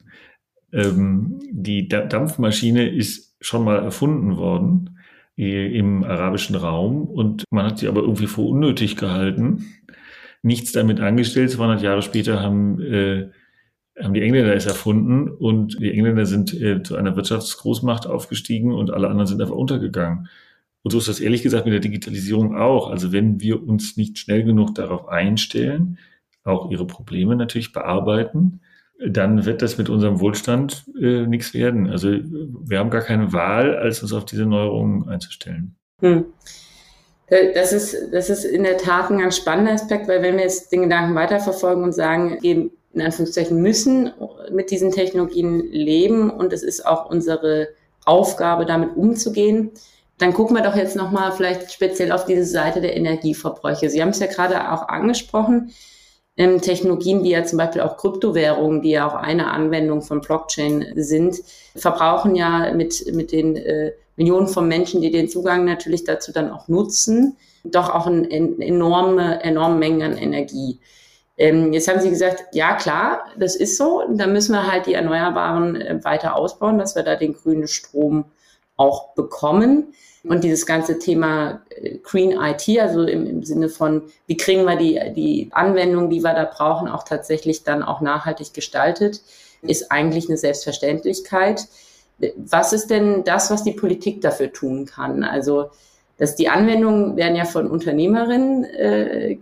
Ähm, 0.74 1.40
die 1.52 1.88
Dampfmaschine 1.88 2.90
ist 2.90 3.38
schon 3.40 3.64
mal 3.64 3.78
erfunden 3.78 4.36
worden 4.36 4.99
im 5.40 6.04
arabischen 6.04 6.56
Raum 6.56 7.06
und 7.06 7.46
man 7.50 7.66
hat 7.66 7.80
sie 7.80 7.88
aber 7.88 8.02
irgendwie 8.02 8.28
für 8.28 8.42
unnötig 8.42 8.98
gehalten, 8.98 9.66
nichts 10.42 10.72
damit 10.74 11.00
angestellt. 11.00 11.52
200 11.52 11.82
Jahre 11.82 12.02
später 12.02 12.42
haben, 12.42 12.82
äh, 12.82 13.30
haben 14.02 14.14
die 14.14 14.22
Engländer 14.22 14.54
es 14.54 14.66
erfunden 14.66 15.30
und 15.30 15.80
die 15.80 15.94
Engländer 15.94 16.26
sind 16.26 16.54
äh, 16.54 16.84
zu 16.84 16.96
einer 16.96 17.16
Wirtschaftsgroßmacht 17.16 18.06
aufgestiegen 18.06 18.74
und 18.74 18.92
alle 18.92 19.08
anderen 19.08 19.28
sind 19.28 19.42
einfach 19.42 19.56
untergegangen. 19.56 20.28
Und 20.82 20.92
so 20.92 20.98
ist 20.98 21.08
das 21.08 21.20
ehrlich 21.20 21.44
gesagt 21.44 21.66
mit 21.66 21.74
der 21.74 21.82
Digitalisierung 21.82 22.58
auch. 22.58 22.90
Also 22.90 23.12
wenn 23.12 23.40
wir 23.40 23.66
uns 23.66 23.98
nicht 23.98 24.18
schnell 24.18 24.44
genug 24.44 24.76
darauf 24.76 25.08
einstellen, 25.08 25.98
auch 26.44 26.72
ihre 26.72 26.88
Probleme 26.88 27.36
natürlich 27.36 27.74
bearbeiten, 27.74 28.62
dann 29.06 29.46
wird 29.46 29.62
das 29.62 29.78
mit 29.78 29.90
unserem 29.90 30.20
Wohlstand 30.20 30.86
äh, 31.00 31.26
nichts 31.26 31.54
werden. 31.54 31.90
Also 31.90 32.10
wir 32.10 32.80
haben 32.80 32.90
gar 32.90 33.02
keine 33.02 33.32
Wahl, 33.32 33.78
als 33.78 34.02
uns 34.02 34.14
auf 34.14 34.26
diese 34.26 34.46
Neuerungen 34.46 35.08
einzustellen. 35.08 35.76
Hm. 36.02 36.26
Das 37.30 37.74
ist, 37.74 37.96
das 38.12 38.32
ist 38.32 38.44
in 38.44 38.64
der 38.64 38.78
Tat 38.78 39.12
ein 39.12 39.20
ganz 39.20 39.38
spannender 39.38 39.74
Aspekt, 39.74 40.08
weil 40.08 40.24
wenn 40.24 40.36
wir 40.38 40.44
jetzt 40.44 40.72
den 40.72 40.82
Gedanken 40.82 41.14
weiterverfolgen 41.14 41.84
und 41.84 41.94
sagen, 41.94 42.40
wir 42.42 42.72
in 42.92 43.02
Anführungszeichen 43.02 43.62
müssen 43.62 44.12
mit 44.52 44.72
diesen 44.72 44.92
Technologien 44.92 45.60
leben 45.72 46.32
und 46.32 46.54
es 46.54 46.64
ist 46.64 46.88
auch 46.88 47.08
unsere 47.10 47.68
Aufgabe, 48.04 48.66
damit 48.66 48.98
umzugehen, 48.98 49.72
dann 50.18 50.34
gucken 50.34 50.56
wir 50.56 50.64
doch 50.64 50.76
jetzt 50.76 50.96
nochmal 50.96 51.32
vielleicht 51.32 51.72
speziell 51.72 52.12
auf 52.12 52.26
diese 52.26 52.46
Seite 52.46 52.82
der 52.82 52.98
Energieverbräuche. 52.98 53.90
Sie 53.92 54.02
haben 54.02 54.10
es 54.10 54.20
ja 54.20 54.28
gerade 54.28 54.72
auch 54.72 54.88
angesprochen. 54.90 55.72
Ähm, 56.40 56.62
Technologien 56.62 57.22
wie 57.26 57.32
ja 57.32 57.44
zum 57.44 57.58
Beispiel 57.58 57.82
auch 57.82 57.98
Kryptowährungen, 57.98 58.82
die 58.82 58.92
ja 58.92 59.06
auch 59.06 59.14
eine 59.14 59.52
Anwendung 59.52 60.02
von 60.02 60.22
Blockchain 60.22 60.94
sind, 60.96 61.36
verbrauchen 61.76 62.34
ja 62.34 62.72
mit, 62.74 63.14
mit 63.14 63.34
den 63.34 63.58
äh, 63.58 63.92
Millionen 64.16 64.48
von 64.48 64.66
Menschen, 64.66 65.02
die 65.02 65.12
den 65.12 65.28
Zugang 65.28 65.66
natürlich 65.66 66.06
dazu 66.06 66.32
dann 66.32 66.50
auch 66.50 66.70
nutzen, 66.70 67.36
doch 67.66 67.94
auch 67.94 68.08
eine 68.08 68.30
enorme, 68.32 69.44
enorme 69.44 69.76
Mengen 69.76 70.02
an 70.02 70.18
Energie. 70.18 70.80
Ähm, 71.36 71.74
jetzt 71.74 71.90
haben 71.90 72.00
Sie 72.00 72.10
gesagt, 72.10 72.46
ja 72.54 72.74
klar, 72.76 73.26
das 73.38 73.58
ist 73.58 73.76
so. 73.76 74.04
Da 74.10 74.26
müssen 74.26 74.54
wir 74.54 74.72
halt 74.72 74.86
die 74.86 74.94
Erneuerbaren 74.94 75.76
äh, 75.76 76.04
weiter 76.06 76.38
ausbauen, 76.38 76.78
dass 76.78 76.96
wir 76.96 77.04
da 77.04 77.18
den 77.18 77.34
grünen 77.34 77.68
Strom 77.68 78.24
auch 78.78 79.14
bekommen. 79.14 79.94
Und 80.24 80.44
dieses 80.44 80.66
ganze 80.66 81.00
Thema 81.00 81.62
äh, 81.70 81.98
Green 82.04 82.32
IT, 82.32 82.80
also 82.80 83.04
im, 83.04 83.26
im 83.26 83.44
Sinne 83.44 83.70
von, 83.70 84.04
wie 84.28 84.38
kriegen 84.38 84.66
wir 84.66 84.76
die, 84.76 85.00
die 85.16 85.50
Anwendung, 85.52 86.10
die 86.10 86.22
wir 86.22 86.34
da 86.34 86.46
brauchen, 86.46 86.88
auch 86.88 87.04
tatsächlich 87.04 87.64
dann 87.64 87.84
auch 87.84 88.02
nachhaltig 88.02 88.54
gestaltet, 88.54 89.22
ist 89.62 89.92
eigentlich 89.92 90.28
eine 90.28 90.38
Selbstverständlichkeit. 90.38 91.68
Was 92.36 92.74
ist 92.74 92.90
denn 92.90 93.24
das, 93.24 93.50
was 93.50 93.64
die 93.64 93.72
Politik 93.72 94.22
dafür 94.22 94.52
tun 94.52 94.86
kann? 94.86 95.24
Also 95.24 95.70
dass 96.20 96.36
die 96.36 96.50
Anwendungen 96.50 97.16
werden 97.16 97.38
ja 97.38 97.46
von 97.46 97.68
Unternehmerinnen 97.68 98.66
äh, 98.66 99.38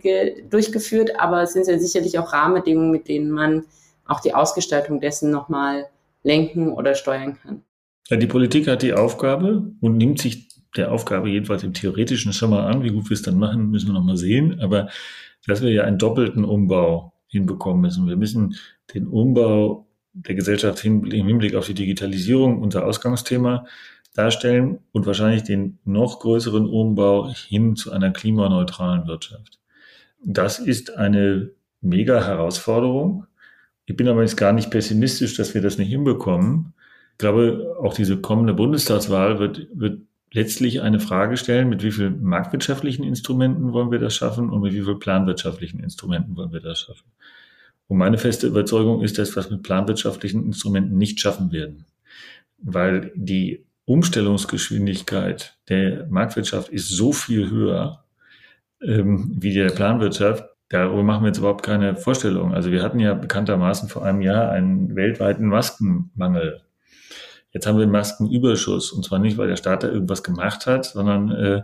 durchgeführt, 0.48 1.18
aber 1.18 1.42
es 1.42 1.52
sind 1.52 1.66
ja 1.66 1.76
sicherlich 1.76 2.20
auch 2.20 2.32
Rahmenbedingungen, 2.32 2.92
mit 2.92 3.08
denen 3.08 3.32
man 3.32 3.64
auch 4.06 4.20
die 4.20 4.32
Ausgestaltung 4.32 5.00
dessen 5.00 5.32
nochmal 5.32 5.86
lenken 6.22 6.72
oder 6.72 6.94
steuern 6.94 7.36
kann. 7.42 7.62
Ja, 8.08 8.16
die 8.16 8.28
Politik 8.28 8.68
hat 8.68 8.82
die 8.82 8.94
Aufgabe 8.94 9.72
und 9.80 9.96
nimmt 9.98 10.20
sich 10.20 10.47
der 10.78 10.92
Aufgabe 10.92 11.28
jedenfalls 11.28 11.62
im 11.62 11.74
Theoretischen 11.74 12.32
schon 12.32 12.50
mal 12.50 12.66
an. 12.66 12.82
Wie 12.82 12.90
gut 12.90 13.10
wir 13.10 13.14
es 13.14 13.22
dann 13.22 13.38
machen, 13.38 13.70
müssen 13.70 13.88
wir 13.88 13.94
nochmal 13.94 14.16
sehen. 14.16 14.60
Aber 14.60 14.88
dass 15.46 15.62
wir 15.62 15.70
ja 15.70 15.84
einen 15.84 15.98
doppelten 15.98 16.44
Umbau 16.44 17.12
hinbekommen 17.26 17.82
müssen. 17.82 18.08
Wir 18.08 18.16
müssen 18.16 18.56
den 18.94 19.06
Umbau 19.06 19.86
der 20.12 20.34
Gesellschaft 20.34 20.84
im 20.84 21.04
Hinblick 21.04 21.54
auf 21.54 21.66
die 21.66 21.74
Digitalisierung, 21.74 22.60
unser 22.60 22.86
Ausgangsthema, 22.86 23.66
darstellen 24.14 24.80
und 24.92 25.06
wahrscheinlich 25.06 25.44
den 25.44 25.78
noch 25.84 26.20
größeren 26.20 26.66
Umbau 26.66 27.30
hin 27.30 27.76
zu 27.76 27.92
einer 27.92 28.10
klimaneutralen 28.10 29.06
Wirtschaft. 29.06 29.60
Das 30.24 30.58
ist 30.58 30.96
eine 30.96 31.50
mega 31.80 32.24
Herausforderung. 32.24 33.26
Ich 33.86 33.96
bin 33.96 34.08
aber 34.08 34.22
jetzt 34.22 34.36
gar 34.36 34.52
nicht 34.52 34.70
pessimistisch, 34.70 35.36
dass 35.36 35.54
wir 35.54 35.62
das 35.62 35.78
nicht 35.78 35.88
hinbekommen. 35.88 36.74
Ich 37.12 37.18
glaube, 37.18 37.76
auch 37.80 37.94
diese 37.94 38.20
kommende 38.20 38.54
Bundestagswahl 38.54 39.38
wird, 39.38 39.68
wird 39.72 40.02
letztlich 40.32 40.82
eine 40.82 41.00
Frage 41.00 41.36
stellen, 41.36 41.68
mit 41.68 41.82
wie 41.82 41.92
vielen 41.92 42.22
marktwirtschaftlichen 42.22 43.04
Instrumenten 43.04 43.72
wollen 43.72 43.90
wir 43.90 43.98
das 43.98 44.14
schaffen 44.14 44.50
und 44.50 44.60
mit 44.60 44.72
wie 44.72 44.82
vielen 44.82 44.98
planwirtschaftlichen 44.98 45.80
Instrumenten 45.80 46.36
wollen 46.36 46.52
wir 46.52 46.60
das 46.60 46.80
schaffen. 46.80 47.10
Und 47.86 47.96
meine 47.96 48.18
feste 48.18 48.46
Überzeugung 48.46 49.02
ist, 49.02 49.18
dass 49.18 49.34
wir 49.34 49.40
es 49.40 49.50
mit 49.50 49.62
planwirtschaftlichen 49.62 50.44
Instrumenten 50.44 50.98
nicht 50.98 51.20
schaffen 51.20 51.52
werden, 51.52 51.86
weil 52.58 53.12
die 53.14 53.64
Umstellungsgeschwindigkeit 53.86 55.56
der 55.70 56.06
Marktwirtschaft 56.10 56.68
ist 56.68 56.90
so 56.90 57.12
viel 57.12 57.50
höher 57.50 58.04
ähm, 58.82 59.34
wie 59.40 59.54
der 59.54 59.70
Planwirtschaft. 59.70 60.44
Darüber 60.68 61.02
machen 61.02 61.22
wir 61.22 61.28
jetzt 61.28 61.38
überhaupt 61.38 61.64
keine 61.64 61.96
Vorstellung. 61.96 62.52
Also 62.52 62.70
wir 62.70 62.82
hatten 62.82 63.00
ja 63.00 63.14
bekanntermaßen 63.14 63.88
vor 63.88 64.04
einem 64.04 64.20
Jahr 64.20 64.50
einen 64.50 64.94
weltweiten 64.94 65.46
Maskenmangel. 65.46 66.60
Jetzt 67.52 67.66
haben 67.66 67.78
wir 67.78 67.86
Maskenüberschuss. 67.86 68.92
Und 68.92 69.04
zwar 69.04 69.18
nicht, 69.18 69.38
weil 69.38 69.48
der 69.48 69.56
Staat 69.56 69.82
da 69.82 69.88
irgendwas 69.88 70.22
gemacht 70.22 70.66
hat, 70.66 70.84
sondern 70.84 71.30
äh, 71.30 71.62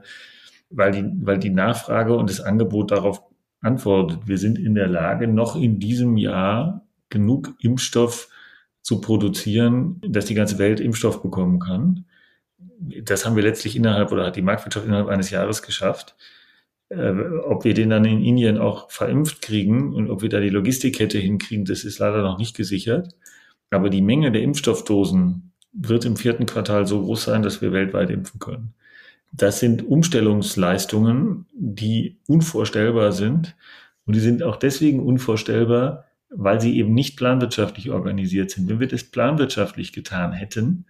weil, 0.70 0.92
die, 0.92 1.04
weil 1.22 1.38
die 1.38 1.50
Nachfrage 1.50 2.14
und 2.16 2.30
das 2.30 2.40
Angebot 2.40 2.90
darauf 2.90 3.22
antwortet. 3.60 4.26
Wir 4.26 4.38
sind 4.38 4.58
in 4.58 4.74
der 4.74 4.88
Lage, 4.88 5.28
noch 5.28 5.56
in 5.56 5.78
diesem 5.78 6.16
Jahr 6.16 6.86
genug 7.10 7.54
Impfstoff 7.60 8.28
zu 8.82 9.00
produzieren, 9.00 10.00
dass 10.06 10.26
die 10.26 10.34
ganze 10.34 10.58
Welt 10.58 10.80
Impfstoff 10.80 11.22
bekommen 11.22 11.60
kann 11.60 12.04
das 13.02 13.24
haben 13.24 13.36
wir 13.36 13.42
letztlich 13.42 13.76
innerhalb 13.76 14.12
oder 14.12 14.26
hat 14.26 14.36
die 14.36 14.42
Marktwirtschaft 14.42 14.86
innerhalb 14.86 15.08
eines 15.08 15.30
Jahres 15.30 15.62
geschafft. 15.62 16.16
Äh, 16.88 17.12
ob 17.44 17.64
wir 17.64 17.74
den 17.74 17.90
dann 17.90 18.04
in 18.04 18.22
Indien 18.22 18.58
auch 18.58 18.90
verimpft 18.90 19.42
kriegen 19.42 19.94
und 19.94 20.10
ob 20.10 20.22
wir 20.22 20.28
da 20.28 20.40
die 20.40 20.50
Logistikkette 20.50 21.18
hinkriegen, 21.18 21.64
das 21.64 21.84
ist 21.84 21.98
leider 21.98 22.22
noch 22.22 22.38
nicht 22.38 22.56
gesichert. 22.56 23.14
Aber 23.70 23.90
die 23.90 24.02
Menge 24.02 24.30
der 24.32 24.42
Impfstoffdosen 24.42 25.52
wird 25.74 26.04
im 26.04 26.16
vierten 26.16 26.46
Quartal 26.46 26.86
so 26.86 27.02
groß 27.02 27.24
sein, 27.24 27.42
dass 27.42 27.60
wir 27.60 27.72
weltweit 27.72 28.10
impfen 28.10 28.40
können. 28.40 28.74
Das 29.32 29.58
sind 29.58 29.86
Umstellungsleistungen, 29.86 31.46
die 31.52 32.18
unvorstellbar 32.28 33.12
sind. 33.12 33.56
Und 34.06 34.14
die 34.14 34.20
sind 34.20 34.42
auch 34.42 34.56
deswegen 34.56 35.00
unvorstellbar, 35.00 36.04
weil 36.30 36.60
sie 36.60 36.78
eben 36.78 36.94
nicht 36.94 37.16
planwirtschaftlich 37.16 37.90
organisiert 37.90 38.50
sind. 38.50 38.68
Wenn 38.68 38.80
wir 38.80 38.86
das 38.86 39.04
planwirtschaftlich 39.04 39.92
getan 39.92 40.32
hätten, 40.32 40.86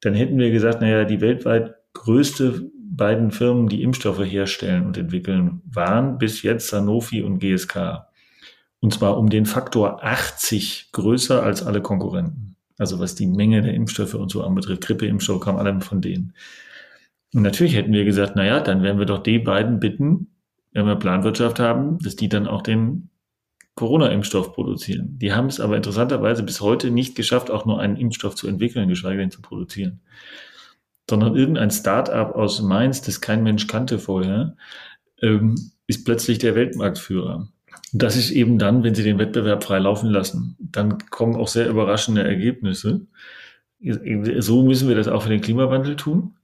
dann 0.00 0.14
hätten 0.14 0.38
wir 0.38 0.50
gesagt, 0.50 0.80
naja, 0.80 1.04
die 1.04 1.20
weltweit 1.20 1.76
größte 1.94 2.70
beiden 2.74 3.30
Firmen, 3.30 3.68
die 3.68 3.82
Impfstoffe 3.82 4.24
herstellen 4.24 4.86
und 4.86 4.98
entwickeln, 4.98 5.62
waren 5.64 6.18
bis 6.18 6.42
jetzt 6.42 6.68
Sanofi 6.68 7.22
und 7.22 7.38
GSK. 7.38 8.06
Und 8.80 8.94
zwar 8.94 9.16
um 9.16 9.30
den 9.30 9.46
Faktor 9.46 10.04
80 10.04 10.90
größer 10.92 11.42
als 11.42 11.62
alle 11.62 11.80
Konkurrenten. 11.80 12.56
Also 12.78 12.98
was 13.00 13.14
die 13.14 13.26
Menge 13.26 13.60
der 13.60 13.74
Impfstoffe 13.74 14.14
und 14.14 14.30
so 14.30 14.42
anbetrifft. 14.42 14.82
Grippeimpfstoffe 14.82 15.40
kam 15.40 15.56
alle 15.56 15.80
von 15.80 16.00
denen. 16.00 16.32
Und 17.34 17.42
natürlich 17.42 17.74
hätten 17.74 17.92
wir 17.92 18.04
gesagt, 18.04 18.36
naja, 18.36 18.60
dann 18.60 18.82
werden 18.82 18.98
wir 18.98 19.06
doch 19.06 19.22
die 19.22 19.38
beiden 19.38 19.80
bitten, 19.80 20.28
wenn 20.72 20.86
wir 20.86 20.96
Planwirtschaft 20.96 21.58
haben, 21.58 21.98
dass 21.98 22.16
die 22.16 22.28
dann 22.28 22.46
auch 22.46 22.62
den 22.62 23.10
Corona-Impfstoff 23.74 24.54
produzieren. 24.54 25.18
Die 25.18 25.32
haben 25.32 25.46
es 25.46 25.60
aber 25.60 25.76
interessanterweise 25.76 26.42
bis 26.42 26.60
heute 26.60 26.90
nicht 26.90 27.14
geschafft, 27.14 27.50
auch 27.50 27.64
nur 27.64 27.80
einen 27.80 27.96
Impfstoff 27.96 28.34
zu 28.34 28.48
entwickeln, 28.48 28.88
geschweige 28.88 29.20
denn 29.20 29.30
zu 29.30 29.42
produzieren. 29.42 30.00
Sondern 31.08 31.36
irgendein 31.36 31.70
Start-up 31.70 32.34
aus 32.34 32.60
Mainz, 32.60 33.02
das 33.02 33.20
kein 33.20 33.42
Mensch 33.42 33.66
kannte 33.66 33.98
vorher, 33.98 34.56
ähm, 35.22 35.54
ist 35.86 36.04
plötzlich 36.04 36.38
der 36.38 36.54
Weltmarktführer. 36.54 37.48
Das 37.92 38.16
ist 38.16 38.30
eben 38.30 38.58
dann, 38.58 38.82
wenn 38.82 38.94
sie 38.94 39.02
den 39.02 39.18
Wettbewerb 39.18 39.64
frei 39.64 39.78
laufen 39.78 40.10
lassen. 40.10 40.56
Dann 40.58 40.98
kommen 41.10 41.36
auch 41.36 41.48
sehr 41.48 41.68
überraschende 41.68 42.22
Ergebnisse. 42.22 43.06
So 43.80 44.62
müssen 44.62 44.88
wir 44.88 44.96
das 44.96 45.08
auch 45.08 45.22
für 45.22 45.30
den 45.30 45.40
Klimawandel 45.40 45.96
tun. 45.96 46.36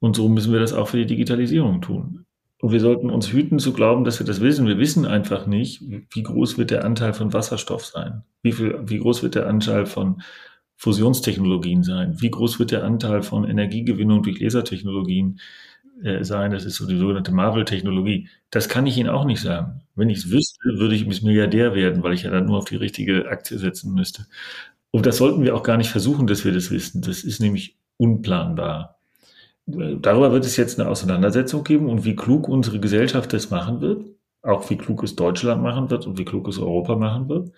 Und 0.00 0.16
so 0.16 0.28
müssen 0.28 0.52
wir 0.52 0.60
das 0.60 0.72
auch 0.72 0.88
für 0.88 0.98
die 0.98 1.06
Digitalisierung 1.06 1.80
tun. 1.80 2.26
Und 2.60 2.72
wir 2.72 2.80
sollten 2.80 3.10
uns 3.10 3.32
hüten 3.32 3.58
zu 3.58 3.72
glauben, 3.72 4.04
dass 4.04 4.20
wir 4.20 4.26
das 4.26 4.40
wissen. 4.40 4.66
Wir 4.66 4.78
wissen 4.78 5.06
einfach 5.06 5.46
nicht, 5.46 5.82
wie 5.82 6.22
groß 6.22 6.56
wird 6.56 6.70
der 6.70 6.84
Anteil 6.84 7.12
von 7.12 7.32
Wasserstoff 7.32 7.84
sein? 7.84 8.22
Wie 8.42 8.52
viel, 8.52 8.78
wie 8.86 8.98
groß 8.98 9.22
wird 9.22 9.34
der 9.34 9.48
Anteil 9.48 9.86
von 9.86 10.22
Fusionstechnologien 10.76 11.82
sein? 11.82 12.20
Wie 12.20 12.30
groß 12.30 12.58
wird 12.58 12.70
der 12.70 12.84
Anteil 12.84 13.22
von 13.22 13.44
Energiegewinnung 13.44 14.22
durch 14.22 14.40
Lasertechnologien 14.40 15.40
äh, 16.02 16.24
sein? 16.24 16.52
Das 16.52 16.64
ist 16.64 16.76
so 16.76 16.86
die 16.86 16.98
sogenannte 16.98 17.32
Marvel-Technologie. 17.32 18.28
Das 18.50 18.68
kann 18.68 18.86
ich 18.86 18.96
Ihnen 18.96 19.08
auch 19.08 19.24
nicht 19.24 19.40
sagen. 19.40 19.82
Wenn 19.94 20.10
ich 20.10 20.18
es 20.18 20.30
wüsste, 20.30 20.78
würde 20.78 20.94
ich 20.94 21.22
Milliardär 21.22 21.74
werden, 21.74 22.02
weil 22.02 22.14
ich 22.14 22.24
ja 22.24 22.30
dann 22.30 22.46
nur 22.46 22.58
auf 22.58 22.64
die 22.66 22.76
richtige 22.76 23.28
Aktie 23.28 23.58
setzen 23.58 23.94
müsste. 23.94 24.26
Und 24.90 25.06
das 25.06 25.16
sollten 25.18 25.42
wir 25.42 25.54
auch 25.54 25.62
gar 25.62 25.76
nicht 25.76 25.90
versuchen, 25.90 26.26
dass 26.26 26.44
wir 26.44 26.52
das 26.52 26.70
wissen. 26.70 27.02
Das 27.02 27.24
ist 27.24 27.40
nämlich 27.40 27.76
unplanbar 27.96 28.94
darüber 29.66 30.32
wird 30.32 30.44
es 30.44 30.56
jetzt 30.56 30.78
eine 30.78 30.88
Auseinandersetzung 30.88 31.64
geben 31.64 31.88
und 31.88 32.04
wie 32.04 32.16
klug 32.16 32.48
unsere 32.48 32.80
Gesellschaft 32.80 33.32
das 33.32 33.50
machen 33.50 33.80
wird, 33.80 34.04
auch 34.42 34.68
wie 34.70 34.76
klug 34.76 35.02
es 35.02 35.16
Deutschland 35.16 35.62
machen 35.62 35.90
wird 35.90 36.06
und 36.06 36.18
wie 36.18 36.24
klug 36.24 36.48
es 36.48 36.58
Europa 36.58 36.96
machen 36.96 37.28
wird, 37.28 37.52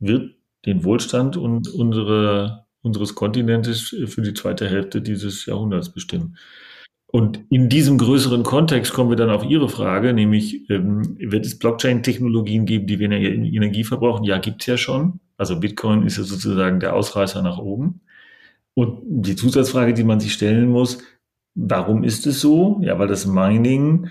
wird 0.00 0.34
den 0.66 0.84
Wohlstand 0.84 1.36
und 1.36 1.68
unsere, 1.68 2.66
unseres 2.82 3.14
Kontinentes 3.14 3.94
für 4.06 4.22
die 4.22 4.34
zweite 4.34 4.68
Hälfte 4.68 5.00
dieses 5.00 5.46
Jahrhunderts 5.46 5.90
bestimmen. 5.90 6.36
Und 7.10 7.40
in 7.50 7.68
diesem 7.68 7.96
größeren 7.96 8.42
Kontext 8.42 8.92
kommen 8.92 9.10
wir 9.10 9.16
dann 9.16 9.30
auf 9.30 9.44
Ihre 9.44 9.68
Frage, 9.68 10.12
nämlich 10.12 10.68
ähm, 10.68 11.16
wird 11.18 11.46
es 11.46 11.58
Blockchain-Technologien 11.58 12.66
geben, 12.66 12.86
die 12.86 12.98
weniger 12.98 13.30
Energie 13.30 13.84
verbrauchen? 13.84 14.24
Ja, 14.24 14.38
gibt's 14.38 14.66
ja 14.66 14.76
schon. 14.76 15.20
Also 15.38 15.58
Bitcoin 15.58 16.06
ist 16.06 16.18
ja 16.18 16.24
sozusagen 16.24 16.80
der 16.80 16.94
Ausreißer 16.94 17.42
nach 17.42 17.58
oben. 17.58 18.02
Und 18.74 19.00
die 19.04 19.36
Zusatzfrage, 19.36 19.94
die 19.94 20.04
man 20.04 20.20
sich 20.20 20.34
stellen 20.34 20.68
muss, 20.68 20.98
Warum 21.60 22.04
ist 22.04 22.24
es 22.28 22.40
so? 22.40 22.80
Ja, 22.82 23.00
weil 23.00 23.08
das 23.08 23.26
Mining 23.26 24.10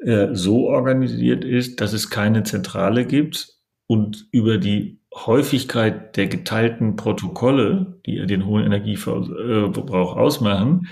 äh, 0.00 0.28
so 0.32 0.66
organisiert 0.66 1.44
ist, 1.44 1.80
dass 1.80 1.92
es 1.92 2.10
keine 2.10 2.42
Zentrale 2.42 3.06
gibt 3.06 3.54
und 3.86 4.26
über 4.32 4.58
die 4.58 4.98
Häufigkeit 5.14 6.16
der 6.16 6.26
geteilten 6.26 6.96
Protokolle, 6.96 8.00
die 8.04 8.26
den 8.26 8.46
hohen 8.46 8.64
Energieverbrauch 8.64 10.16
ausmachen, 10.16 10.88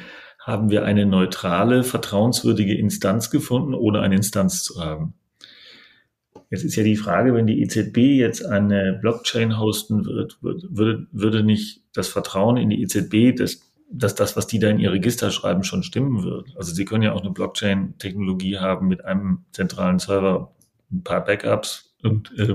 haben 0.47 0.71
wir 0.71 0.85
eine 0.85 1.07
neutrale, 1.07 1.83
vertrauenswürdige 1.83 2.79
Instanz 2.79 3.31
gefunden, 3.31 3.75
ohne 3.75 4.01
eine 4.01 4.15
Instanz 4.15 4.63
zu 4.63 4.81
haben. 4.81 5.15
Jetzt 6.51 6.63
ist 6.63 6.77
ja 6.77 6.85
die 6.85 6.97
Frage, 6.97 7.35
wenn 7.35 7.49
die 7.49 7.61
EZB 7.63 7.97
jetzt 7.97 8.47
eine 8.47 8.97
Blockchain 9.03 9.59
hosten 9.59 10.05
wird, 10.07 10.39
würde, 10.41 11.09
würde 11.11 11.43
nicht 11.43 11.83
das 11.93 12.07
Vertrauen 12.07 12.57
in 12.59 12.71
die 12.71 12.81
EZB, 12.81 13.37
dass, 13.37 13.61
dass 13.91 14.15
das, 14.15 14.37
was 14.37 14.47
die 14.47 14.61
da 14.61 14.69
in 14.69 14.79
ihr 14.79 14.93
Register 14.93 15.33
schreiben, 15.33 15.65
schon 15.65 15.83
stimmen 15.83 16.23
wird. 16.23 16.55
Also 16.57 16.73
sie 16.73 16.85
können 16.85 17.03
ja 17.03 17.13
auch 17.13 17.23
eine 17.23 17.33
Blockchain-Technologie 17.33 18.59
haben 18.59 18.87
mit 18.87 19.05
einem 19.05 19.47
zentralen 19.51 19.99
Server, 19.99 20.53
ein 20.93 21.03
paar 21.03 21.25
Backups 21.25 21.97
und 22.05 22.33
äh, 22.39 22.55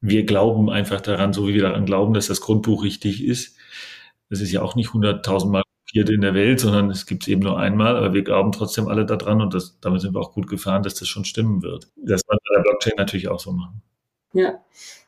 wir 0.00 0.24
glauben 0.24 0.68
einfach 0.68 1.00
daran, 1.00 1.32
so 1.32 1.46
wie 1.46 1.54
wir 1.54 1.62
daran 1.62 1.86
glauben, 1.86 2.14
dass 2.14 2.26
das 2.26 2.40
Grundbuch 2.40 2.82
richtig 2.82 3.22
ist. 3.24 3.56
Das 4.28 4.40
ist 4.40 4.50
ja 4.50 4.60
auch 4.60 4.74
nicht 4.74 4.92
hunderttausendmal 4.92 5.61
vierte 5.92 6.14
in 6.14 6.22
der 6.22 6.34
Welt, 6.34 6.58
sondern 6.58 6.90
es 6.90 7.06
gibt 7.06 7.24
es 7.24 7.28
eben 7.28 7.42
nur 7.42 7.58
einmal, 7.58 7.96
aber 7.96 8.14
wir 8.14 8.22
glauben 8.22 8.50
trotzdem 8.50 8.88
alle 8.88 9.04
daran 9.04 9.42
und 9.42 9.52
das, 9.52 9.78
damit 9.80 10.00
sind 10.00 10.14
wir 10.14 10.20
auch 10.20 10.32
gut 10.32 10.48
gefahren, 10.48 10.82
dass 10.82 10.94
das 10.94 11.06
schon 11.06 11.24
stimmen 11.24 11.62
wird. 11.62 11.88
Das 11.96 12.22
wird 12.26 12.40
bei 12.48 12.56
der 12.56 12.62
Blockchain 12.62 12.94
natürlich 12.96 13.28
auch 13.28 13.40
so 13.40 13.52
machen. 13.52 13.82
Ja, 14.32 14.54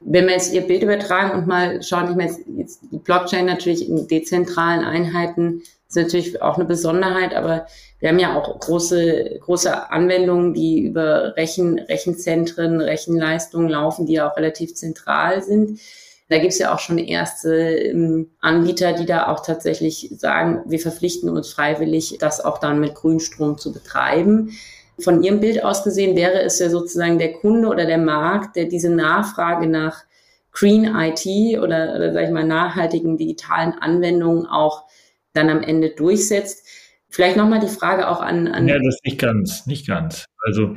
wenn 0.01 0.27
wir 0.27 0.33
jetzt 0.33 0.53
Ihr 0.53 0.61
Bild 0.61 0.83
übertragen 0.83 1.39
und 1.39 1.47
mal 1.47 1.83
schauen, 1.83 2.11
ich 2.11 2.17
meine, 2.17 2.37
jetzt 2.59 2.83
die 2.93 2.99
Blockchain 2.99 3.47
natürlich 3.47 3.89
in 3.89 4.07
dezentralen 4.07 4.85
Einheiten 4.85 5.63
ist 5.89 5.97
natürlich 5.97 6.43
auch 6.43 6.57
eine 6.57 6.67
Besonderheit, 6.67 7.35
aber 7.35 7.67
wir 8.01 8.11
haben 8.11 8.19
ja 8.19 8.37
auch 8.37 8.61
große, 8.61 9.39
große 9.41 9.91
Anwendungen, 9.91 10.53
die 10.53 10.81
über 10.81 11.35
Rechen, 11.37 11.79
Rechenzentren, 11.79 12.83
Rechenleistungen 12.83 13.71
laufen, 13.71 14.05
die 14.05 14.15
ja 14.15 14.31
auch 14.31 14.37
relativ 14.37 14.75
zentral 14.75 15.43
sind. 15.43 15.81
Da 16.29 16.39
gibt 16.39 16.53
es 16.53 16.59
ja 16.59 16.75
auch 16.75 16.79
schon 16.79 16.99
erste 16.99 17.55
ähm, 17.55 18.31
Anbieter, 18.41 18.95
die 18.95 19.05
da 19.05 19.29
auch 19.29 19.45
tatsächlich 19.45 20.11
sagen, 20.17 20.63
wir 20.67 20.79
verpflichten 20.79 21.29
uns 21.29 21.53
freiwillig, 21.53 22.17
das 22.19 22.43
auch 22.43 22.59
dann 22.59 22.81
mit 22.81 22.95
Grünstrom 22.95 23.59
zu 23.59 23.73
betreiben. 23.73 24.51
Von 24.99 25.23
Ihrem 25.23 25.41
Bild 25.41 25.63
aus 25.63 25.85
gesehen 25.85 26.17
wäre 26.17 26.41
es 26.41 26.59
ja 26.61 26.71
sozusagen 26.71 27.19
der 27.19 27.35
Kunde 27.35 27.69
oder 27.69 27.85
der 27.85 27.99
Markt, 27.99 28.57
der 28.57 28.67
diese 28.67 28.89
Nachfrage 28.89 29.67
nach 29.67 30.05
Green 30.53 30.85
IT 30.85 31.59
oder, 31.59 31.97
oder 31.97 32.13
sag 32.13 32.25
ich 32.25 32.31
mal, 32.31 32.47
nachhaltigen 32.47 33.19
digitalen 33.19 33.73
Anwendungen 33.73 34.47
auch 34.47 34.85
dann 35.33 35.51
am 35.51 35.63
Ende 35.63 35.91
durchsetzt. 35.91 36.65
Vielleicht 37.11 37.37
nochmal 37.37 37.61
die 37.61 37.67
Frage 37.67 38.09
auch 38.09 38.21
an, 38.21 38.49
an. 38.49 38.67
Ja, 38.67 38.79
das 38.79 38.99
nicht 39.05 39.19
ganz, 39.19 39.67
nicht 39.67 39.87
ganz. 39.87 40.25
Also 40.39 40.75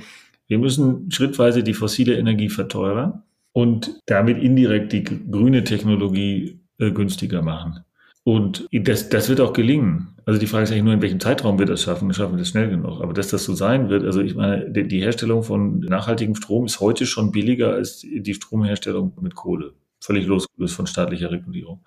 wir 0.47 0.57
müssen 0.57 1.09
schrittweise 1.11 1.63
die 1.63 1.73
fossile 1.73 2.17
Energie 2.17 2.49
verteuern 2.49 3.23
und 3.57 4.03
damit 4.05 4.37
indirekt 4.37 4.93
die 4.93 5.03
grüne 5.03 5.63
Technologie 5.63 6.59
äh, 6.77 6.91
günstiger 6.91 7.41
machen. 7.41 7.79
Und 8.23 8.67
das, 8.71 9.09
das 9.09 9.29
wird 9.29 9.41
auch 9.41 9.51
gelingen. 9.51 10.09
Also 10.27 10.39
die 10.39 10.45
Frage 10.45 10.65
ist 10.65 10.71
eigentlich 10.71 10.83
nur, 10.83 10.93
in 10.93 11.01
welchem 11.01 11.19
Zeitraum 11.19 11.57
wir 11.57 11.65
das 11.65 11.81
schaffen. 11.81 12.13
Schaffen 12.13 12.33
wir 12.33 12.37
das 12.37 12.49
schnell 12.49 12.69
genug? 12.69 13.01
Aber 13.01 13.13
dass 13.13 13.29
das 13.29 13.45
so 13.45 13.55
sein 13.55 13.89
wird, 13.89 14.03
also 14.03 14.21
ich 14.21 14.35
meine, 14.35 14.69
die, 14.69 15.01
Herstellung 15.01 15.41
von 15.41 15.79
nachhaltigem 15.79 16.35
Strom 16.35 16.65
ist 16.65 16.81
heute 16.81 17.07
schon 17.07 17.31
billiger 17.31 17.73
als 17.73 18.01
die 18.01 18.33
Stromherstellung 18.35 19.17
mit 19.21 19.33
Kohle. 19.33 19.73
Völlig 20.01 20.27
losgelöst 20.27 20.75
von 20.75 20.85
staatlicher 20.85 21.31
Regulierung. 21.31 21.79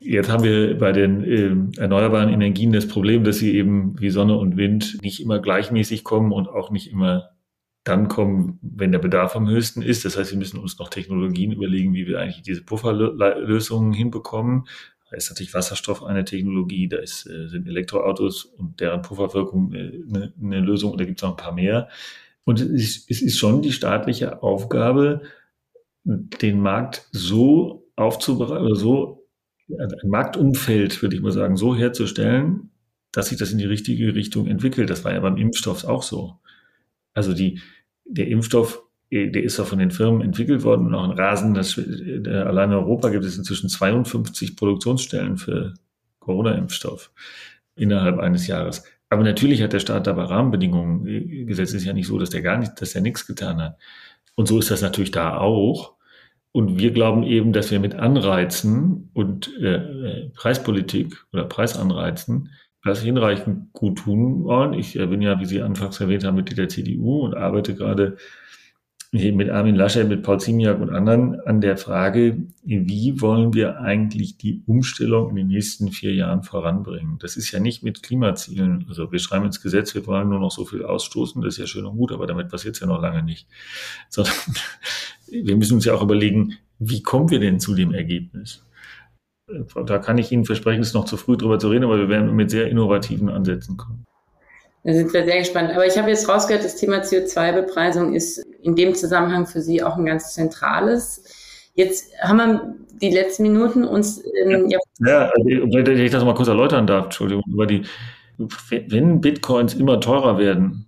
Jetzt 0.00 0.28
haben 0.28 0.42
wir 0.42 0.76
bei 0.76 0.90
den 0.90 1.22
äh, 1.22 1.80
erneuerbaren 1.80 2.30
Energien 2.30 2.72
das 2.72 2.88
Problem, 2.88 3.22
dass 3.22 3.38
sie 3.38 3.54
eben 3.54 3.94
wie 4.00 4.10
Sonne 4.10 4.36
und 4.36 4.56
Wind 4.56 4.98
nicht 5.02 5.20
immer 5.20 5.38
gleichmäßig 5.38 6.02
kommen 6.02 6.32
und 6.32 6.48
auch 6.48 6.72
nicht 6.72 6.90
immer 6.90 7.33
dann 7.84 8.08
kommen, 8.08 8.58
wenn 8.62 8.92
der 8.92 8.98
Bedarf 8.98 9.36
am 9.36 9.48
höchsten 9.48 9.82
ist. 9.82 10.04
Das 10.06 10.16
heißt, 10.16 10.30
wir 10.30 10.38
müssen 10.38 10.58
uns 10.58 10.78
noch 10.78 10.88
Technologien 10.88 11.52
überlegen, 11.52 11.92
wie 11.92 12.06
wir 12.06 12.18
eigentlich 12.18 12.42
diese 12.42 12.62
Pufferlösungen 12.62 13.92
hinbekommen. 13.92 14.66
Da 15.10 15.16
ist 15.18 15.30
natürlich 15.30 15.52
Wasserstoff 15.52 16.02
eine 16.02 16.24
Technologie, 16.24 16.88
da 16.88 16.96
ist, 16.96 17.26
äh, 17.26 17.46
sind 17.48 17.68
Elektroautos 17.68 18.46
und 18.46 18.80
deren 18.80 19.02
Pufferwirkung 19.02 19.72
äh, 19.74 20.02
eine, 20.08 20.32
eine 20.42 20.60
Lösung 20.60 20.92
und 20.92 21.00
da 21.00 21.04
gibt 21.04 21.18
es 21.18 21.22
noch 21.22 21.32
ein 21.32 21.36
paar 21.36 21.52
mehr. 21.52 21.88
Und 22.44 22.60
es 22.60 23.06
ist, 23.08 23.38
schon 23.38 23.62
die 23.62 23.72
staatliche 23.72 24.42
Aufgabe, 24.42 25.22
den 26.04 26.60
Markt 26.60 27.06
so 27.12 27.86
aufzubereiten 27.96 28.66
oder 28.66 28.76
so, 28.76 29.26
also 29.78 29.96
ein 30.02 30.10
Marktumfeld, 30.10 31.00
würde 31.00 31.16
ich 31.16 31.22
mal 31.22 31.32
sagen, 31.32 31.56
so 31.56 31.74
herzustellen, 31.74 32.70
dass 33.12 33.28
sich 33.28 33.38
das 33.38 33.52
in 33.52 33.58
die 33.58 33.64
richtige 33.64 34.14
Richtung 34.14 34.46
entwickelt. 34.46 34.90
Das 34.90 35.04
war 35.04 35.12
ja 35.12 35.20
beim 35.20 35.36
Impfstoff 35.36 35.84
auch 35.84 36.02
so. 36.02 36.40
Also 37.14 37.32
die, 37.32 37.60
der 38.04 38.28
Impfstoff, 38.28 38.82
äh, 39.10 39.30
der 39.30 39.44
ist 39.44 39.58
ja 39.58 39.64
von 39.64 39.78
den 39.78 39.90
Firmen 39.90 40.20
entwickelt 40.20 40.62
worden 40.62 40.86
und 40.86 40.94
auch 40.94 41.04
in 41.04 41.18
Rasen, 41.18 41.54
das, 41.54 41.78
äh, 41.78 42.28
allein 42.28 42.70
in 42.70 42.76
Europa 42.76 43.08
gibt 43.08 43.24
es 43.24 43.38
inzwischen 43.38 43.68
52 43.68 44.56
Produktionsstellen 44.56 45.38
für 45.38 45.74
Corona-Impfstoff 46.18 47.10
innerhalb 47.76 48.18
eines 48.18 48.46
Jahres. 48.46 48.84
Aber 49.10 49.22
natürlich 49.22 49.62
hat 49.62 49.72
der 49.72 49.80
Staat 49.80 50.06
dabei 50.06 50.24
Rahmenbedingungen 50.24 51.06
äh, 51.06 51.44
gesetzt. 51.44 51.72
Es 51.72 51.82
ist 51.82 51.86
ja 51.86 51.92
nicht 51.92 52.08
so, 52.08 52.18
dass 52.18 52.30
der 52.30 52.42
gar 52.42 52.58
nicht, 52.58 52.80
dass 52.80 52.94
er 52.94 53.00
nichts 53.00 53.26
getan 53.26 53.62
hat. 53.62 53.78
Und 54.34 54.48
so 54.48 54.58
ist 54.58 54.70
das 54.70 54.82
natürlich 54.82 55.12
da 55.12 55.38
auch. 55.38 55.94
Und 56.52 56.78
wir 56.78 56.92
glauben 56.92 57.24
eben, 57.24 57.52
dass 57.52 57.70
wir 57.70 57.80
mit 57.80 57.94
Anreizen 57.94 59.10
und 59.12 59.56
äh, 59.60 60.30
Preispolitik 60.34 61.16
oder 61.32 61.44
Preisanreizen 61.44 62.50
das 62.84 63.02
hinreichend 63.02 63.72
gut 63.72 63.98
tun 63.98 64.44
wollen. 64.44 64.74
Ich 64.74 64.94
bin 64.94 65.22
ja, 65.22 65.40
wie 65.40 65.46
Sie 65.46 65.62
anfangs 65.62 66.00
erwähnt 66.00 66.24
haben, 66.24 66.36
Mitglied 66.36 66.58
der 66.58 66.68
CDU 66.68 67.20
und 67.20 67.34
arbeite 67.34 67.74
gerade 67.74 68.16
mit 69.14 69.48
Armin 69.48 69.76
Laschet, 69.76 70.08
mit 70.08 70.24
Paul 70.24 70.40
Ziemiak 70.40 70.80
und 70.80 70.90
anderen 70.90 71.40
an 71.42 71.60
der 71.60 71.76
Frage, 71.76 72.48
wie 72.64 73.20
wollen 73.20 73.54
wir 73.54 73.78
eigentlich 73.78 74.38
die 74.38 74.64
Umstellung 74.66 75.30
in 75.30 75.36
den 75.36 75.46
nächsten 75.46 75.92
vier 75.92 76.12
Jahren 76.12 76.42
voranbringen? 76.42 77.18
Das 77.20 77.36
ist 77.36 77.52
ja 77.52 77.60
nicht 77.60 77.84
mit 77.84 78.02
Klimazielen. 78.02 78.86
Also 78.88 79.12
wir 79.12 79.20
schreiben 79.20 79.46
ins 79.46 79.60
Gesetz, 79.60 79.94
wir 79.94 80.04
wollen 80.08 80.30
nur 80.30 80.40
noch 80.40 80.50
so 80.50 80.64
viel 80.64 80.84
ausstoßen. 80.84 81.40
Das 81.42 81.54
ist 81.54 81.58
ja 81.58 81.66
schön 81.68 81.86
und 81.86 81.96
gut, 81.96 82.10
aber 82.10 82.26
damit 82.26 82.48
passiert 82.48 82.74
es 82.74 82.80
ja 82.80 82.88
noch 82.88 83.00
lange 83.00 83.22
nicht. 83.22 83.46
Sondern 84.08 84.34
wir 85.30 85.56
müssen 85.56 85.74
uns 85.74 85.84
ja 85.84 85.94
auch 85.94 86.02
überlegen, 86.02 86.54
wie 86.80 87.02
kommen 87.02 87.30
wir 87.30 87.38
denn 87.38 87.60
zu 87.60 87.76
dem 87.76 87.94
Ergebnis? 87.94 88.64
Da 89.46 89.98
kann 89.98 90.18
ich 90.18 90.32
Ihnen 90.32 90.44
versprechen, 90.44 90.80
es 90.80 90.88
ist 90.88 90.94
noch 90.94 91.04
zu 91.04 91.16
früh 91.16 91.36
drüber 91.36 91.58
zu 91.58 91.68
reden, 91.68 91.84
aber 91.84 91.98
wir 91.98 92.08
werden 92.08 92.34
mit 92.34 92.50
sehr 92.50 92.68
innovativen 92.68 93.28
Ansätzen 93.28 93.76
kommen. 93.76 94.04
Da 94.84 94.92
sind 94.92 95.12
wir 95.12 95.24
sehr 95.24 95.38
gespannt. 95.38 95.70
Aber 95.70 95.86
ich 95.86 95.96
habe 95.96 96.10
jetzt 96.10 96.28
rausgehört, 96.28 96.64
das 96.64 96.76
Thema 96.76 96.98
CO2-Bepreisung 96.98 98.14
ist 98.14 98.44
in 98.62 98.76
dem 98.76 98.94
Zusammenhang 98.94 99.46
für 99.46 99.62
Sie 99.62 99.82
auch 99.82 99.96
ein 99.96 100.04
ganz 100.04 100.34
zentrales. 100.34 101.24
Jetzt 101.74 102.12
haben 102.20 102.36
wir 102.36 102.74
die 103.00 103.10
letzten 103.10 103.44
Minuten 103.44 103.84
uns. 103.84 104.22
Ähm, 104.44 104.68
ja, 104.68 104.78
ja, 105.00 105.32
wenn 105.34 105.98
ich 105.98 106.10
das 106.10 106.24
mal 106.24 106.34
kurz 106.34 106.48
erläutern 106.48 106.86
darf, 106.86 107.04
Entschuldigung, 107.04 107.42
über 107.50 107.66
die, 107.66 107.82
wenn 108.88 109.20
Bitcoins 109.20 109.74
immer 109.74 110.00
teurer 110.00 110.38
werden, 110.38 110.86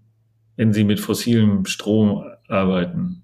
wenn 0.57 0.73
sie 0.73 0.85
mit 0.85 1.01
fossilem 1.01 1.65
Strom 1.65 2.25
arbeiten, 2.49 3.23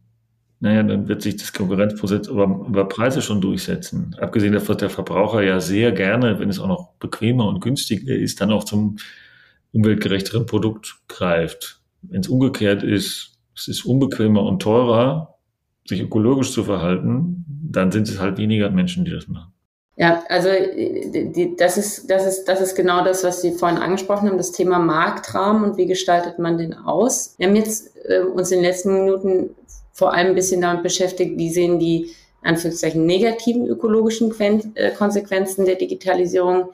naja, 0.62 0.84
dann 0.84 1.08
wird 1.08 1.22
sich 1.22 1.36
das 1.36 1.52
Konkurrenzprozess 1.52 2.28
über, 2.28 2.44
über 2.44 2.84
Preise 2.84 3.20
schon 3.20 3.40
durchsetzen. 3.40 4.14
Abgesehen 4.20 4.52
davon, 4.52 4.74
dass 4.74 4.76
der 4.76 4.90
Verbraucher 4.90 5.42
ja 5.42 5.58
sehr 5.58 5.90
gerne, 5.90 6.38
wenn 6.38 6.48
es 6.48 6.60
auch 6.60 6.68
noch 6.68 6.92
bequemer 7.00 7.48
und 7.48 7.60
günstiger 7.60 8.14
ist, 8.14 8.40
dann 8.40 8.52
auch 8.52 8.62
zum 8.62 8.96
umweltgerechteren 9.72 10.46
Produkt 10.46 11.00
greift. 11.08 11.80
Wenn 12.02 12.20
es 12.20 12.28
umgekehrt 12.28 12.84
ist, 12.84 13.40
es 13.56 13.66
ist 13.66 13.84
unbequemer 13.84 14.44
und 14.44 14.62
teurer, 14.62 15.34
sich 15.84 16.00
ökologisch 16.00 16.52
zu 16.52 16.62
verhalten, 16.62 17.44
dann 17.48 17.90
sind 17.90 18.08
es 18.08 18.20
halt 18.20 18.38
weniger 18.38 18.70
Menschen, 18.70 19.04
die 19.04 19.10
das 19.10 19.26
machen. 19.26 19.52
Ja, 19.96 20.22
also 20.28 20.48
die, 20.48 21.56
das, 21.58 21.76
ist, 21.76 22.08
das, 22.08 22.24
ist, 22.24 22.44
das 22.44 22.60
ist 22.60 22.76
genau 22.76 23.02
das, 23.02 23.24
was 23.24 23.42
Sie 23.42 23.50
vorhin 23.50 23.78
angesprochen 23.78 24.28
haben, 24.28 24.38
das 24.38 24.52
Thema 24.52 24.78
Marktrahmen 24.78 25.64
und 25.64 25.76
wie 25.76 25.86
gestaltet 25.86 26.38
man 26.38 26.56
den 26.56 26.72
aus. 26.72 27.34
Wir 27.38 27.48
haben 27.48 27.56
jetzt 27.56 27.96
äh, 28.04 28.20
uns 28.20 28.52
in 28.52 28.58
den 28.58 28.64
letzten 28.64 28.94
Minuten 28.94 29.50
vor 29.92 30.12
allem 30.12 30.28
ein 30.28 30.34
bisschen 30.34 30.60
damit 30.60 30.82
beschäftigt, 30.82 31.36
wie 31.36 31.50
sehen 31.50 31.78
die 31.78 32.10
Anführungszeichen 32.42 33.06
negativen 33.06 33.66
ökologischen 33.66 34.32
äh, 34.74 34.90
Konsequenzen 34.90 35.64
der 35.64 35.76
Digitalisierung 35.76 36.70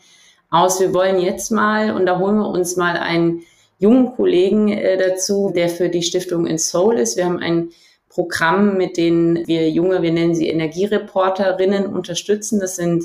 aus. 0.51 0.81
Wir 0.81 0.95
wollen 0.95 1.21
jetzt 1.21 1.51
mal, 1.51 1.95
und 1.95 2.07
da 2.07 2.19
holen 2.19 2.39
wir 2.39 2.49
uns 2.49 2.77
mal 2.77 2.97
einen 2.97 3.43
jungen 3.79 4.15
Kollegen 4.15 4.69
äh, 4.69 4.97
dazu, 4.97 5.53
der 5.55 5.69
für 5.69 5.89
die 5.89 6.03
Stiftung 6.03 6.47
in 6.47 6.59
Seoul 6.59 6.99
ist. 6.99 7.17
Wir 7.17 7.27
haben 7.27 7.39
ein 7.39 7.71
Programm, 8.09 8.77
mit 8.77 8.97
dem 8.97 9.47
wir 9.47 9.71
junge, 9.71 10.03
wir 10.03 10.13
nennen 10.13 10.35
sie 10.35 10.49
Energiereporterinnen 10.49 11.87
unterstützen. 11.87 12.59
Das 12.59 12.77
sind 12.77 13.05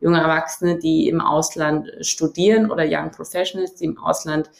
junge 0.00 0.20
Erwachsene, 0.20 0.78
die 0.78 1.08
im 1.08 1.20
Ausland 1.20 1.90
studieren 2.00 2.70
oder 2.70 2.84
Young 2.86 3.10
Professionals, 3.10 3.74
die 3.76 3.86
im 3.86 3.98
Ausland 3.98 4.50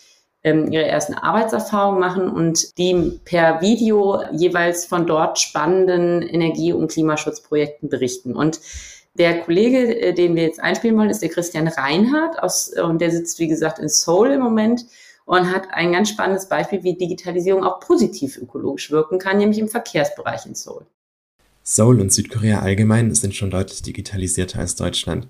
ihre 0.45 0.87
ersten 0.87 1.15
Arbeitserfahrungen 1.15 2.01
machen 2.01 2.29
und 2.29 2.77
die 2.77 3.21
per 3.25 3.61
Video 3.61 4.23
jeweils 4.33 4.87
von 4.87 5.07
dort 5.07 5.39
spannenden 5.39 6.23
Energie- 6.23 6.73
und 6.73 6.91
Klimaschutzprojekten 6.91 7.89
berichten. 7.89 8.35
Und 8.35 8.61
Der 9.15 9.41
Kollege, 9.41 10.01
äh, 10.01 10.15
den 10.15 10.35
wir 10.37 10.45
jetzt 10.45 10.61
einspielen 10.61 10.97
wollen, 10.97 11.11
ist 11.11 11.23
der 11.23 11.29
Christian 11.29 11.69
Reinhardt 11.69 12.43
aus, 12.43 12.69
und 12.69 13.01
der 13.01 13.11
sitzt, 13.11 13.39
wie 13.39 13.49
gesagt, 13.49 13.79
in 13.79 13.89
Seoul 13.89 14.31
im 14.31 14.41
Moment 14.41 14.87
und 15.27 15.53
hat 15.53 15.69
ein 15.73 15.93
ganz 15.93 16.09
spannendes 16.09 16.49
Beispiel, 16.49 16.83
wie 16.83 16.97
Digitalisierung 16.97 17.63
auch 17.63 17.81
positiv 17.81 18.39
ökologisch 18.39 18.91
wirken 18.91 19.19
kann, 19.19 19.39
nämlich 19.39 19.59
im 19.59 19.69
Verkehrsbereich 19.69 20.47
in 20.47 20.55
Seoul. 20.55 20.87
Seoul 21.63 22.01
und 22.01 22.13
Südkorea 22.13 22.61
allgemein 22.61 23.15
sind 23.15 23.35
schon 23.35 23.51
deutlich 23.51 23.83
digitalisierter 23.83 24.61
als 24.61 24.77
Deutschland. 24.77 25.29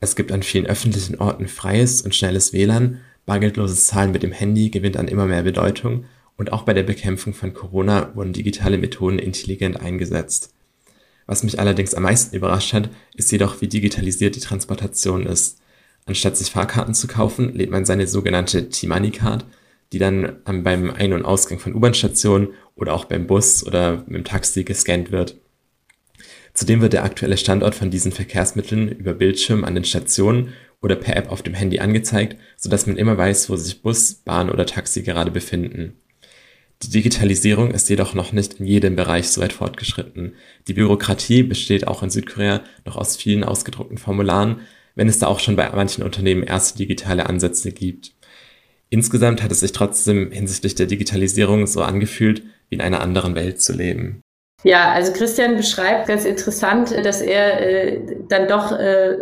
Es 0.00 0.16
gibt 0.16 0.32
an 0.32 0.42
vielen 0.42 0.66
öffentlichen 0.66 1.18
Orten 1.20 1.48
freies 1.48 2.02
und 2.02 2.14
schnelles 2.14 2.52
WLAN, 2.52 3.00
bargeldloses 3.26 3.86
Zahlen 3.86 4.12
mit 4.12 4.22
dem 4.22 4.32
Handy 4.32 4.70
gewinnt 4.70 4.96
an 4.96 5.08
immer 5.08 5.26
mehr 5.26 5.42
Bedeutung 5.42 6.04
und 6.36 6.52
auch 6.52 6.62
bei 6.62 6.74
der 6.74 6.82
Bekämpfung 6.82 7.32
von 7.32 7.54
Corona 7.54 8.14
wurden 8.14 8.32
digitale 8.32 8.78
Methoden 8.78 9.18
intelligent 9.18 9.80
eingesetzt. 9.80 10.52
Was 11.26 11.42
mich 11.42 11.58
allerdings 11.58 11.94
am 11.94 12.02
meisten 12.02 12.36
überrascht 12.36 12.72
hat, 12.72 12.90
ist 13.14 13.32
jedoch, 13.32 13.60
wie 13.60 13.68
digitalisiert 13.68 14.36
die 14.36 14.40
Transportation 14.40 15.24
ist. 15.24 15.58
Anstatt 16.06 16.36
sich 16.36 16.50
Fahrkarten 16.50 16.94
zu 16.94 17.06
kaufen, 17.06 17.54
lädt 17.54 17.70
man 17.70 17.86
seine 17.86 18.06
sogenannte 18.06 18.68
T-Money-Card, 18.68 19.46
die 19.92 19.98
dann 19.98 20.36
beim 20.44 20.90
Ein- 20.90 21.14
und 21.14 21.24
Ausgang 21.24 21.58
von 21.58 21.74
U-Bahn-Stationen 21.74 22.48
oder 22.74 22.92
auch 22.92 23.06
beim 23.06 23.26
Bus 23.26 23.64
oder 23.66 24.04
mit 24.06 24.16
dem 24.16 24.24
Taxi 24.24 24.64
gescannt 24.64 25.12
wird. 25.12 25.36
Zudem 26.52 26.82
wird 26.82 26.92
der 26.92 27.04
aktuelle 27.04 27.36
Standort 27.36 27.74
von 27.74 27.90
diesen 27.90 28.12
Verkehrsmitteln 28.12 28.88
über 28.88 29.14
Bildschirm 29.14 29.64
an 29.64 29.74
den 29.74 29.84
Stationen 29.84 30.52
oder 30.84 30.96
per 30.96 31.16
App 31.16 31.32
auf 31.32 31.42
dem 31.42 31.54
Handy 31.54 31.80
angezeigt, 31.80 32.36
sodass 32.58 32.86
man 32.86 32.98
immer 32.98 33.16
weiß, 33.16 33.48
wo 33.48 33.56
sich 33.56 33.80
Bus, 33.80 34.12
Bahn 34.12 34.50
oder 34.50 34.66
Taxi 34.66 35.02
gerade 35.02 35.30
befinden. 35.30 35.94
Die 36.82 36.90
Digitalisierung 36.90 37.70
ist 37.70 37.88
jedoch 37.88 38.12
noch 38.12 38.32
nicht 38.32 38.60
in 38.60 38.66
jedem 38.66 38.94
Bereich 38.94 39.30
so 39.30 39.40
weit 39.40 39.54
fortgeschritten. 39.54 40.34
Die 40.68 40.74
Bürokratie 40.74 41.42
besteht 41.42 41.88
auch 41.88 42.02
in 42.02 42.10
Südkorea 42.10 42.60
noch 42.84 42.96
aus 42.96 43.16
vielen 43.16 43.44
ausgedruckten 43.44 43.96
Formularen, 43.96 44.60
wenn 44.94 45.08
es 45.08 45.18
da 45.18 45.26
auch 45.26 45.40
schon 45.40 45.56
bei 45.56 45.70
manchen 45.70 46.04
Unternehmen 46.04 46.42
erste 46.42 46.76
digitale 46.76 47.26
Ansätze 47.26 47.72
gibt. 47.72 48.12
Insgesamt 48.90 49.42
hat 49.42 49.50
es 49.50 49.60
sich 49.60 49.72
trotzdem 49.72 50.30
hinsichtlich 50.32 50.74
der 50.74 50.86
Digitalisierung 50.86 51.66
so 51.66 51.80
angefühlt, 51.80 52.42
wie 52.68 52.74
in 52.74 52.82
einer 52.82 53.00
anderen 53.00 53.34
Welt 53.34 53.62
zu 53.62 53.72
leben. 53.72 54.20
Ja, 54.64 54.92
also 54.92 55.12
Christian 55.14 55.56
beschreibt 55.56 56.08
ganz 56.08 56.26
interessant, 56.26 56.90
dass 57.04 57.22
er 57.22 57.60
äh, 57.60 58.00
dann 58.28 58.48
doch 58.48 58.72
äh, 58.72 59.16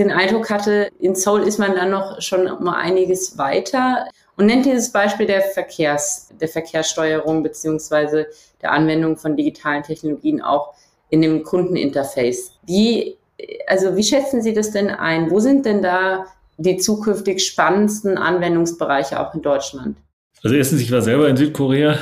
den 0.00 0.10
Eindruck 0.10 0.50
hatte, 0.50 0.90
in 0.98 1.14
Seoul 1.14 1.42
ist 1.42 1.58
man 1.58 1.74
dann 1.74 1.90
noch 1.90 2.20
schon 2.20 2.44
mal 2.62 2.76
einiges 2.76 3.38
weiter 3.38 4.06
und 4.36 4.46
nennt 4.46 4.64
dieses 4.64 4.90
Beispiel 4.90 5.26
der 5.26 5.42
Verkehrs, 5.42 6.30
der 6.40 6.48
Verkehrssteuerung 6.48 7.42
beziehungsweise 7.42 8.26
der 8.62 8.72
Anwendung 8.72 9.16
von 9.16 9.36
digitalen 9.36 9.82
Technologien 9.82 10.40
auch 10.40 10.74
in 11.10 11.20
dem 11.22 11.42
Kundeninterface. 11.42 12.58
Wie, 12.66 13.18
also 13.66 13.96
wie 13.96 14.02
schätzen 14.02 14.42
Sie 14.42 14.54
das 14.54 14.70
denn 14.70 14.88
ein? 14.88 15.30
Wo 15.30 15.38
sind 15.38 15.66
denn 15.66 15.82
da 15.82 16.26
die 16.56 16.78
zukünftig 16.78 17.44
spannendsten 17.44 18.16
Anwendungsbereiche 18.16 19.20
auch 19.20 19.34
in 19.34 19.42
Deutschland? 19.42 19.96
Also 20.42 20.56
erstens, 20.56 20.80
ich 20.80 20.90
war 20.90 21.02
selber 21.02 21.28
in 21.28 21.36
Südkorea. 21.36 21.98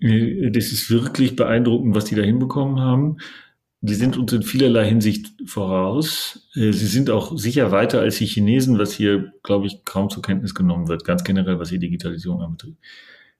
Das 0.00 0.66
ist 0.66 0.90
wirklich 0.90 1.36
beeindruckend, 1.36 1.94
was 1.94 2.04
die 2.04 2.14
da 2.14 2.22
hinbekommen 2.22 2.80
haben. 2.80 3.16
Die 3.80 3.94
sind 3.94 4.16
uns 4.16 4.32
in 4.32 4.42
vielerlei 4.42 4.88
Hinsicht 4.88 5.32
voraus. 5.46 6.48
Äh, 6.54 6.72
sie 6.72 6.86
sind 6.86 7.10
auch 7.10 7.36
sicher 7.38 7.70
weiter 7.70 8.00
als 8.00 8.18
die 8.18 8.26
Chinesen, 8.26 8.78
was 8.78 8.92
hier, 8.92 9.32
glaube 9.42 9.66
ich, 9.66 9.84
kaum 9.84 10.10
zur 10.10 10.22
Kenntnis 10.22 10.54
genommen 10.54 10.88
wird, 10.88 11.04
ganz 11.04 11.22
generell, 11.24 11.58
was 11.58 11.68
die 11.68 11.78
Digitalisierung 11.78 12.42
anbetrifft. 12.42 12.78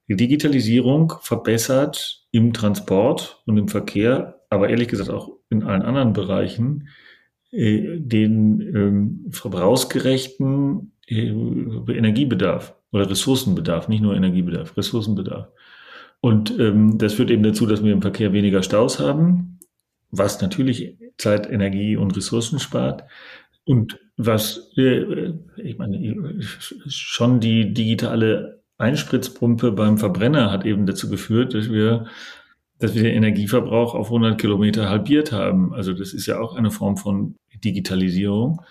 Die 0.07 0.15
Digitalisierung 0.15 1.13
verbessert 1.21 2.25
im 2.31 2.53
Transport 2.53 3.43
und 3.45 3.57
im 3.57 3.67
Verkehr, 3.67 4.41
aber 4.49 4.69
ehrlich 4.69 4.87
gesagt 4.87 5.09
auch 5.09 5.31
in 5.49 5.63
allen 5.63 5.83
anderen 5.83 6.13
Bereichen, 6.13 6.87
äh, 7.51 7.99
den 7.99 8.61
ähm, 8.61 9.25
verbrauchsgerechten 9.31 10.93
äh, 11.07 11.27
Energiebedarf 11.27 12.75
oder 12.91 13.09
Ressourcenbedarf, 13.09 13.87
nicht 13.87 14.01
nur 14.01 14.15
Energiebedarf, 14.15 14.77
Ressourcenbedarf. 14.77 15.47
Und 16.21 16.57
ähm, 16.59 16.97
das 16.97 17.13
führt 17.13 17.31
eben 17.31 17.43
dazu, 17.43 17.65
dass 17.65 17.83
wir 17.83 17.93
im 17.93 18.01
Verkehr 18.01 18.33
weniger 18.33 18.61
Staus 18.63 18.99
haben, 18.99 19.48
was 20.11 20.41
natürlich 20.41 20.95
Zeit, 21.17 21.49
Energie 21.49 21.95
und 21.95 22.15
Ressourcen 22.15 22.59
spart. 22.59 23.03
Und 23.65 23.99
was, 24.17 24.71
äh, 24.75 25.33
ich 25.57 25.77
meine, 25.77 26.41
schon 26.87 27.39
die 27.39 27.73
digitale 27.73 28.63
Einspritzpumpe 28.77 29.71
beim 29.71 29.97
Verbrenner 29.97 30.51
hat 30.51 30.65
eben 30.65 30.85
dazu 30.85 31.09
geführt, 31.09 31.53
dass 31.53 31.69
wir, 31.69 32.05
dass 32.79 32.95
wir 32.95 33.03
den 33.03 33.13
Energieverbrauch 33.13 33.93
auf 33.93 34.07
100 34.07 34.39
Kilometer 34.39 34.89
halbiert 34.89 35.31
haben. 35.31 35.73
Also 35.73 35.93
das 35.93 36.13
ist 36.13 36.25
ja 36.25 36.39
auch 36.39 36.55
eine 36.55 36.71
Form 36.71 36.97
von 36.97 37.35
Digitalisierung. 37.63 38.61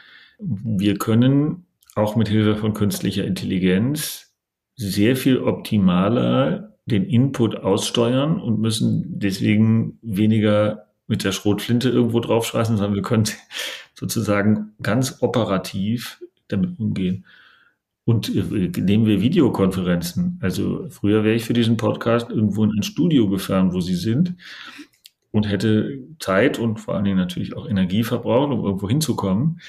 Wir 0.41 0.97
können 0.97 1.67
auch 1.95 2.17
mit 2.17 2.29
Hilfe 2.29 2.57
von 2.57 2.75
künstlicher 2.75 3.25
Intelligenz 3.25 4.35
sehr 4.77 5.17
viel 5.17 5.39
optimaler 5.39 6.75
den 6.87 7.05
Input 7.05 7.57
aussteuern 7.57 8.41
und 8.41 8.61
müssen 8.61 9.19
deswegen 9.19 9.99
weniger 10.01 10.88
mit 11.09 11.25
der 11.25 11.33
Schrotflinte 11.33 11.89
irgendwo 11.89 12.21
draufschmeißen, 12.21 12.77
sondern 12.77 12.95
wir 12.95 13.03
können 13.03 13.25
sozusagen 13.95 14.75
ganz 14.81 15.21
operativ 15.21 16.23
damit 16.47 16.79
umgehen. 16.79 17.25
Und 18.05 18.35
äh, 18.35 18.69
nehmen 18.81 19.07
wir 19.07 19.21
Videokonferenzen. 19.21 20.39
Also 20.41 20.87
früher 20.89 21.25
wäre 21.25 21.35
ich 21.35 21.45
für 21.45 21.53
diesen 21.53 21.77
Podcast 21.77 22.31
irgendwo 22.31 22.65
in 22.65 22.71
ein 22.71 22.83
Studio 22.83 23.29
gefahren, 23.29 23.73
wo 23.73 23.81
Sie 23.81 23.97
sind 23.97 24.35
und 25.31 25.49
hätte 25.49 25.99
Zeit 26.19 26.59
und 26.59 26.79
vor 26.81 26.95
allen 26.95 27.05
Dingen 27.05 27.19
natürlich 27.19 27.55
auch 27.55 27.69
Energie 27.69 28.05
verbraucht, 28.05 28.53
um 28.53 28.65
irgendwo 28.65 28.89
hinzukommen. 28.89 29.61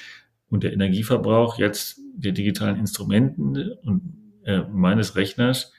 Und 0.48 0.62
der 0.62 0.72
Energieverbrauch 0.72 1.58
jetzt 1.58 2.00
der 2.14 2.32
digitalen 2.32 2.76
Instrumenten 2.76 3.72
und 3.84 4.02
äh, 4.44 4.62
meines 4.72 5.16
Rechners 5.16 5.72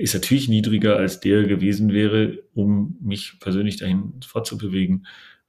ist 0.00 0.14
natürlich 0.14 0.48
niedriger 0.48 0.96
als 0.96 1.20
der 1.20 1.44
gewesen 1.44 1.92
wäre, 1.92 2.38
um 2.54 2.96
mich 3.00 3.38
persönlich 3.40 3.76
dahin 3.76 4.14
fortzubewegen. 4.26 5.06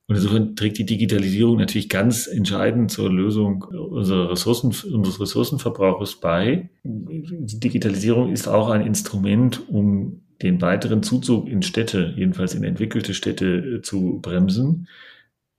Und 0.08 0.16
insofern 0.16 0.56
trägt 0.58 0.78
die 0.78 0.86
Digitalisierung 0.86 1.58
natürlich 1.58 1.88
ganz 1.88 2.28
entscheidend 2.28 2.92
zur 2.92 3.10
Lösung 3.10 3.64
unserer 3.64 4.32
Ressourcen, 4.32 4.74
unseres 4.92 5.22
Ressourcenverbrauches 5.22 6.20
bei. 6.20 6.70
Die 6.84 7.60
Digitalisierung 7.60 8.32
ist 8.32 8.48
auch 8.48 8.70
ein 8.70 8.86
Instrument, 8.86 9.70
um 9.70 10.22
den 10.42 10.62
weiteren 10.62 11.04
Zuzug 11.04 11.48
in 11.48 11.62
Städte, 11.62 12.14
jedenfalls 12.18 12.54
in 12.56 12.64
entwickelte 12.64 13.14
Städte, 13.14 13.46
äh, 13.46 13.82
zu 13.82 14.20
bremsen. 14.22 14.88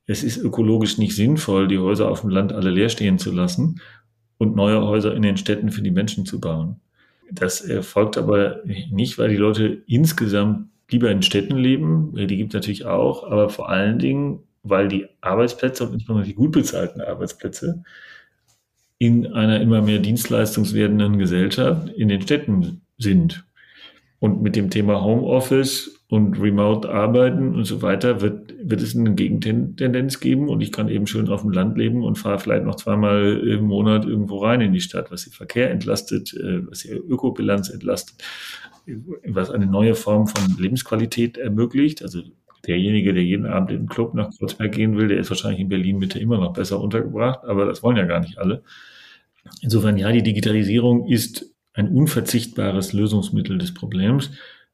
Es 0.07 0.25
ist 0.25 0.39
ökologisch 0.39 0.99
nicht 0.99 1.15
sinnvoll, 1.15 1.69
die 1.69 1.79
Häuser 1.79 2.11
auf 2.11 2.23
dem 2.23 2.31
Land 2.31 2.53
alle 2.53 2.71
leer 2.71 2.89
stehen 2.89 3.19
zu 3.19 3.31
lassen 3.31 3.81
und 4.39 4.57
neue 4.57 4.83
Häuser 4.83 5.15
in 5.15 5.23
den 5.23 5.37
Städten 5.37 5.71
für 5.71 5.83
die 5.83 5.93
Menschen 5.93 6.27
zu 6.27 6.41
bauen. 6.41 6.81
Das 7.35 7.63
erfolgt 7.63 8.19
aber 8.19 8.61
nicht, 8.91 9.19
weil 9.19 9.31
die 9.31 9.37
Leute 9.37 9.83
insgesamt 9.87 10.69
lieber 10.91 11.11
in 11.11 11.23
Städten 11.23 11.57
leben. 11.57 12.13
Die 12.15 12.37
gibt 12.37 12.53
es 12.53 12.55
natürlich 12.55 12.85
auch, 12.85 13.25
aber 13.25 13.49
vor 13.49 13.71
allen 13.71 13.99
Dingen, 13.99 14.41
weil 14.63 14.89
die 14.89 15.07
Arbeitsplätze 15.23 15.85
und 15.85 15.95
insbesondere 15.95 16.27
die 16.27 16.35
gut 16.35 16.53
bezahlten 16.53 17.01
Arbeitsplätze 17.01 17.83
in 18.99 19.33
einer 19.33 19.61
immer 19.61 19.83
mehr 19.83 19.99
dienstleistungswerdenden 19.99 21.19
Gesellschaft 21.19 21.89
in 21.89 22.09
den 22.09 22.23
Städten 22.23 22.83
sind. 22.99 23.45
Und 24.21 24.43
mit 24.43 24.55
dem 24.55 24.71
Thema 24.71 25.03
Homeoffice 25.03 26.02
und 26.13 26.39
Remote 26.39 26.91
arbeiten 26.91 27.55
und 27.55 27.65
so 27.65 27.81
weiter, 27.81 28.21
wird, 28.21 28.55
wird 28.63 28.83
es 28.83 28.95
eine 28.95 29.15
Gegentendenz 29.15 30.21
geben 30.21 30.51
und 30.51 30.61
ich 30.61 30.71
kann 30.71 30.91
eben 30.91 31.07
schön 31.07 31.27
auf 31.31 31.41
dem 31.41 31.53
Land 31.53 31.79
leben 31.79 32.05
und 32.05 32.19
fahre 32.19 32.39
vielleicht 32.39 32.67
noch 32.67 32.75
zweimal 32.75 33.39
im 33.39 33.65
Monat 33.65 34.05
irgendwo 34.05 34.37
rein 34.45 34.61
in 34.61 34.75
die 34.75 34.83
Stadt, 34.83 35.11
was 35.11 35.25
den 35.25 35.33
Verkehr 35.33 35.71
entlastet, 35.71 36.35
äh, 36.35 36.69
was 36.69 36.81
die 36.81 36.91
Ökobilanz 36.91 37.71
entlastet, 37.71 38.23
was 39.27 39.51
eine 39.51 39.65
neue 39.65 39.95
Form 39.95 40.27
von 40.27 40.55
Lebensqualität 40.59 41.39
ermöglicht. 41.39 42.03
Also 42.03 42.21
derjenige, 42.67 43.15
der 43.15 43.25
jeden 43.25 43.47
Abend 43.47 43.71
im 43.71 43.89
Club 43.89 44.13
nach 44.13 44.37
Kreuzberg 44.37 44.71
gehen 44.71 44.99
will, 44.99 45.09
der 45.09 45.17
ist 45.17 45.31
wahrscheinlich 45.31 45.61
in 45.61 45.71
Berlin 45.71 45.99
Mitte 45.99 46.19
immer 46.19 46.37
noch 46.37 46.53
besser 46.53 46.79
untergebracht, 46.79 47.41
aber 47.45 47.65
das 47.65 47.83
wollen 47.83 47.97
ja 47.97 48.05
gar 48.05 48.21
nicht 48.21 48.37
alle. 48.37 48.63
Insofern, 49.63 49.97
ja, 49.97 50.13
die 50.13 50.23
Digitalisierung 50.23 51.09
ist 51.09 51.55
ein 51.73 51.89
unverzichtbares 51.89 52.93
Lösungsmittel 52.93 53.57
des 53.57 53.73
Problems 53.73 54.31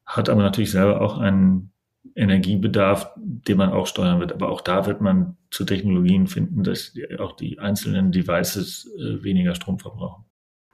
hat 0.08 0.28
aber 0.28 0.42
natürlich 0.42 0.72
selber 0.72 1.00
auch 1.00 1.18
einen 1.18 1.72
Energiebedarf, 2.16 3.12
den 3.16 3.58
man 3.58 3.72
auch 3.72 3.86
steuern 3.86 4.18
wird. 4.18 4.32
Aber 4.32 4.50
auch 4.50 4.62
da 4.62 4.86
wird 4.86 5.00
man 5.00 5.36
zu 5.50 5.64
Technologien 5.64 6.26
finden, 6.26 6.64
dass 6.64 6.92
auch 7.18 7.36
die 7.36 7.58
einzelnen 7.58 8.10
Devices 8.10 8.90
äh, 8.98 9.22
weniger 9.22 9.54
Strom 9.54 9.78
verbrauchen. 9.78 10.24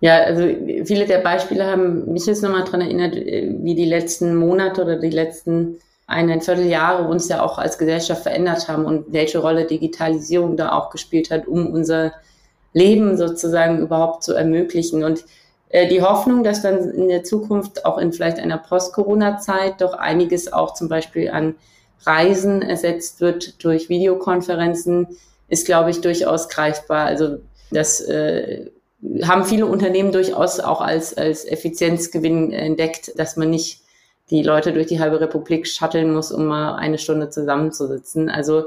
Ja, 0.01 0.23
also 0.23 0.43
viele 0.85 1.07
der 1.07 1.19
Beispiele 1.19 1.67
haben 1.67 2.13
mich 2.13 2.27
jetzt 2.27 2.43
nochmal 2.43 2.65
daran 2.65 2.81
erinnert, 2.81 3.17
äh, 3.17 3.55
wie 3.61 3.75
die 3.75 3.85
letzten 3.85 4.37
Monate 4.37 4.83
oder 4.83 4.99
die 4.99 5.11
letzten 5.11 5.79
eineinviertel 6.07 6.67
Jahre 6.67 7.09
uns 7.09 7.29
ja 7.29 7.43
auch 7.43 7.59
als 7.59 7.79
Gesellschaft 7.79 8.23
verändert 8.23 8.69
haben 8.69 8.85
und 8.85 9.13
welche 9.13 9.39
Rolle 9.39 9.67
Digitalisierung 9.67 10.57
da 10.57 10.73
auch 10.73 10.91
gespielt 10.91 11.31
hat, 11.31 11.47
um 11.47 11.67
unser 11.67 12.13
Leben 12.73 13.17
sozusagen 13.17 13.81
überhaupt 13.81 14.23
zu 14.23 14.35
ermöglichen. 14.35 15.05
Und 15.05 15.25
die 15.75 16.03
Hoffnung, 16.03 16.45
dass 16.45 16.63
dann 16.63 16.91
in 16.91 17.09
der 17.09 17.25
Zukunft 17.25 17.85
auch 17.85 17.99
in 17.99 18.13
vielleicht 18.13 18.39
einer 18.39 18.59
Post-Corona-Zeit 18.59 19.81
doch 19.81 19.95
einiges 19.95 20.53
auch 20.53 20.75
zum 20.75 20.89
Beispiel 20.89 21.31
an 21.31 21.57
Reisen 22.07 22.63
ersetzt 22.63 23.21
wird 23.21 23.65
durch 23.65 23.89
Videokonferenzen, 23.89 25.09
ist, 25.49 25.67
glaube 25.67 25.91
ich, 25.91 26.01
durchaus 26.01 26.49
greifbar. 26.49 27.07
Also 27.07 27.39
das 27.71 28.01
äh, 28.01 28.71
haben 29.23 29.45
viele 29.45 29.67
Unternehmen 29.67 30.13
durchaus 30.13 30.61
auch 30.61 30.81
als, 30.81 31.17
als 31.17 31.45
Effizienzgewinn 31.45 32.53
entdeckt, 32.53 33.13
dass 33.19 33.37
man 33.37 33.51
nicht 33.51 33.81
die 34.31 34.43
Leute 34.43 34.73
durch 34.73 34.87
die 34.87 35.01
halbe 35.01 35.21
Republik 35.21 35.67
shutteln 35.67 36.13
muss, 36.13 36.33
um 36.33 36.47
mal 36.47 36.77
eine 36.77 36.99
Stunde 36.99 37.31
zusammenzusitzen. 37.31 38.31
Also 38.31 38.65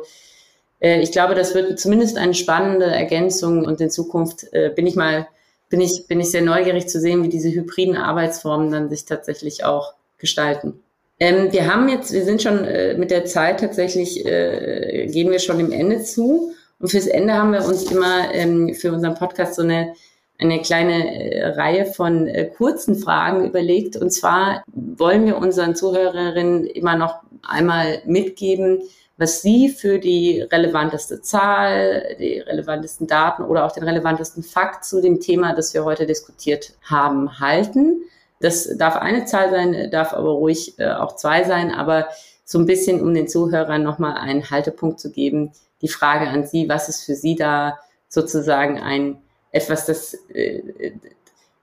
äh, 0.80 1.02
ich 1.02 1.12
glaube, 1.12 1.36
das 1.36 1.56
wird 1.56 1.80
zumindest 1.80 2.18
eine 2.18 2.34
spannende 2.34 2.86
Ergänzung 2.86 3.66
und 3.66 3.82
in 3.82 3.90
Zukunft 3.90 4.52
äh, 4.54 4.72
bin 4.76 4.86
ich 4.86 4.96
mal, 4.96 5.28
bin 5.70 5.82
ich, 5.82 6.08
bin 6.08 6.20
ich 6.20 6.32
sehr 6.32 6.42
neugierig 6.42 6.88
zu 6.88 7.00
sehen, 7.00 7.24
wie 7.24 7.30
diese 7.30 7.52
hybriden 7.52 7.98
Arbeitsformen 7.98 8.72
dann 8.72 8.90
sich 8.90 9.06
tatsächlich 9.06 9.66
auch 9.66 9.94
gestalten. 10.18 10.80
Ähm, 11.20 11.52
wir 11.52 11.72
haben 11.72 11.90
jetzt, 11.90 12.14
wir 12.14 12.24
sind 12.24 12.42
schon 12.42 12.64
äh, 12.64 12.96
mit 12.98 13.12
der 13.12 13.26
Zeit 13.26 13.60
tatsächlich, 13.60 14.26
äh, 14.26 15.08
gehen 15.08 15.32
wir 15.32 15.40
schon 15.40 15.58
dem 15.58 15.72
Ende 15.72 16.04
zu. 16.04 16.54
Und 16.80 16.90
fürs 16.90 17.08
Ende 17.08 17.34
haben 17.34 17.54
wir 17.54 17.66
uns 17.66 17.92
immer 17.92 18.34
ähm, 18.34 18.74
für 18.76 18.92
unseren 18.92 19.16
Podcast 19.16 19.56
so 19.56 19.64
eine 19.64 19.94
eine 20.40 20.62
kleine 20.62 21.34
äh, 21.34 21.48
Reihe 21.48 21.86
von 21.86 22.28
äh, 22.28 22.46
kurzen 22.46 22.96
Fragen 22.96 23.46
überlegt. 23.46 23.96
Und 23.96 24.12
zwar 24.12 24.64
wollen 24.68 25.26
wir 25.26 25.38
unseren 25.38 25.76
Zuhörerinnen 25.76 26.66
immer 26.66 26.96
noch 26.96 27.22
einmal 27.48 28.02
mitgeben, 28.06 28.82
was 29.18 29.42
Sie 29.42 29.70
für 29.70 29.98
die 29.98 30.42
relevanteste 30.42 31.22
Zahl, 31.22 32.16
die 32.20 32.40
relevantesten 32.40 33.08
Daten 33.08 33.44
oder 33.44 33.66
auch 33.66 33.72
den 33.72 33.84
relevantesten 33.84 34.44
Fakt 34.44 34.86
zu 34.86 35.02
dem 35.02 35.20
Thema, 35.20 35.56
das 35.56 35.74
wir 35.74 35.84
heute 35.86 36.06
diskutiert 36.06 36.74
haben, 36.84 37.40
halten. 37.40 38.04
Das 38.40 38.78
darf 38.78 38.96
eine 38.96 39.26
Zahl 39.26 39.50
sein, 39.50 39.90
darf 39.90 40.14
aber 40.14 40.30
ruhig 40.30 40.78
äh, 40.78 40.92
auch 40.92 41.16
zwei 41.16 41.44
sein, 41.46 41.72
aber 41.72 42.10
so 42.46 42.60
ein 42.60 42.68
bisschen, 42.68 43.02
um 43.02 43.14
den 43.14 43.28
Zuhörern 43.28 43.82
nochmal 43.82 44.18
einen 44.18 44.52
Haltepunkt 44.52 45.00
zu 45.00 45.12
geben, 45.12 45.52
die 45.82 45.88
Frage 45.88 46.28
an 46.28 46.46
Sie, 46.46 46.70
was 46.70 46.88
ist 46.88 47.04
für 47.04 47.16
Sie 47.16 47.36
da 47.36 47.80
sozusagen 48.10 48.80
ein 48.80 49.18
etwas, 49.52 49.86
das, 49.86 50.14
äh, 50.30 50.92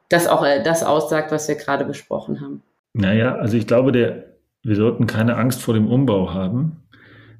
das 0.08 0.26
auch 0.26 0.44
äh, 0.44 0.62
das 0.62 0.82
aussagt, 0.82 1.32
was 1.32 1.48
wir 1.48 1.56
gerade 1.56 1.84
besprochen 1.84 2.40
haben. 2.40 2.62
Naja, 2.92 3.34
also 3.36 3.56
ich 3.56 3.66
glaube, 3.66 3.92
der, 3.92 4.36
wir 4.62 4.76
sollten 4.76 5.06
keine 5.06 5.36
Angst 5.36 5.60
vor 5.62 5.74
dem 5.74 5.88
Umbau 5.88 6.32
haben. 6.32 6.84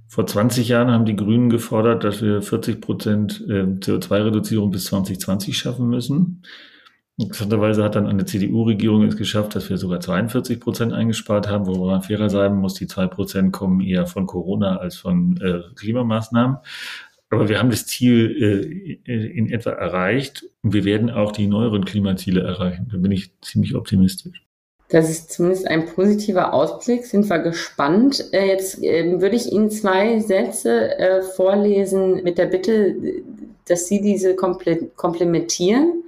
Vor 0.09 0.27
20 0.27 0.69
Jahren 0.69 0.91
haben 0.91 1.07
die 1.07 1.17
Grünen 1.17 1.49
gefordert, 1.49 2.05
dass 2.05 2.23
wir 2.23 2.43
40 2.43 2.81
Prozent 2.81 3.45
äh, 3.49 3.63
CO2-Reduzierung 3.63 4.71
bis 4.71 4.87
2020 4.87 5.57
schaffen 5.57 5.89
müssen. 5.89 6.43
Interessanterweise 7.17 7.85
hat 7.85 7.95
dann 7.95 8.09
eine 8.09 8.25
CDU-Regierung 8.25 9.05
es 9.05 9.17
geschafft, 9.17 9.55
dass 9.55 9.71
wir 9.71 9.79
sogar 9.79 10.01
42 10.01 10.59
Prozent 10.59 10.93
eingespart 10.93 11.49
haben, 11.49 11.67
wo 11.67 11.87
man 11.87 12.03
fairer 12.03 12.29
sein 12.29 12.57
muss, 12.57 12.75
die 12.75 12.89
zwei 12.89 13.07
Prozent 13.07 13.53
kommen 13.53 13.81
eher 13.81 14.07
von 14.07 14.27
Corona 14.27 14.79
als 14.79 14.97
von 14.97 15.37
äh, 15.41 15.61
Klimamaßnahmen. 15.77 16.59
Aber 17.35 17.49
wir 17.49 17.59
haben 17.59 17.70
das 17.70 17.87
Ziel 17.87 19.03
äh, 19.07 19.12
in 19.12 19.51
etwa 19.51 19.70
erreicht 19.70 20.44
und 20.62 20.73
wir 20.73 20.85
werden 20.85 21.11
auch 21.11 21.33
die 21.33 21.47
neueren 21.47 21.85
Klimaziele 21.85 22.40
erreichen. 22.40 22.88
Da 22.90 22.99
bin 22.99 23.12
ich 23.12 23.31
ziemlich 23.40 23.75
optimistisch. 23.75 24.44
Das 24.88 25.11
ist 25.11 25.33
zumindest 25.33 25.66
ein 25.66 25.87
positiver 25.87 26.53
Ausblick. 26.53 27.05
Sind 27.07 27.29
wir 27.29 27.38
gespannt. 27.38 28.25
Äh, 28.33 28.49
jetzt 28.49 28.83
äh, 28.83 29.20
würde 29.20 29.37
ich 29.37 29.51
Ihnen 29.51 29.70
zwei 29.70 30.20
Sätze 30.20 30.99
äh, 30.99 31.23
vorlesen 31.23 32.23
mit 32.23 32.38
der 32.38 32.47
Bitte, 32.47 32.94
dass 33.66 33.88
Sie 33.88 34.01
diese 34.01 34.37
komplementieren. 34.37 36.05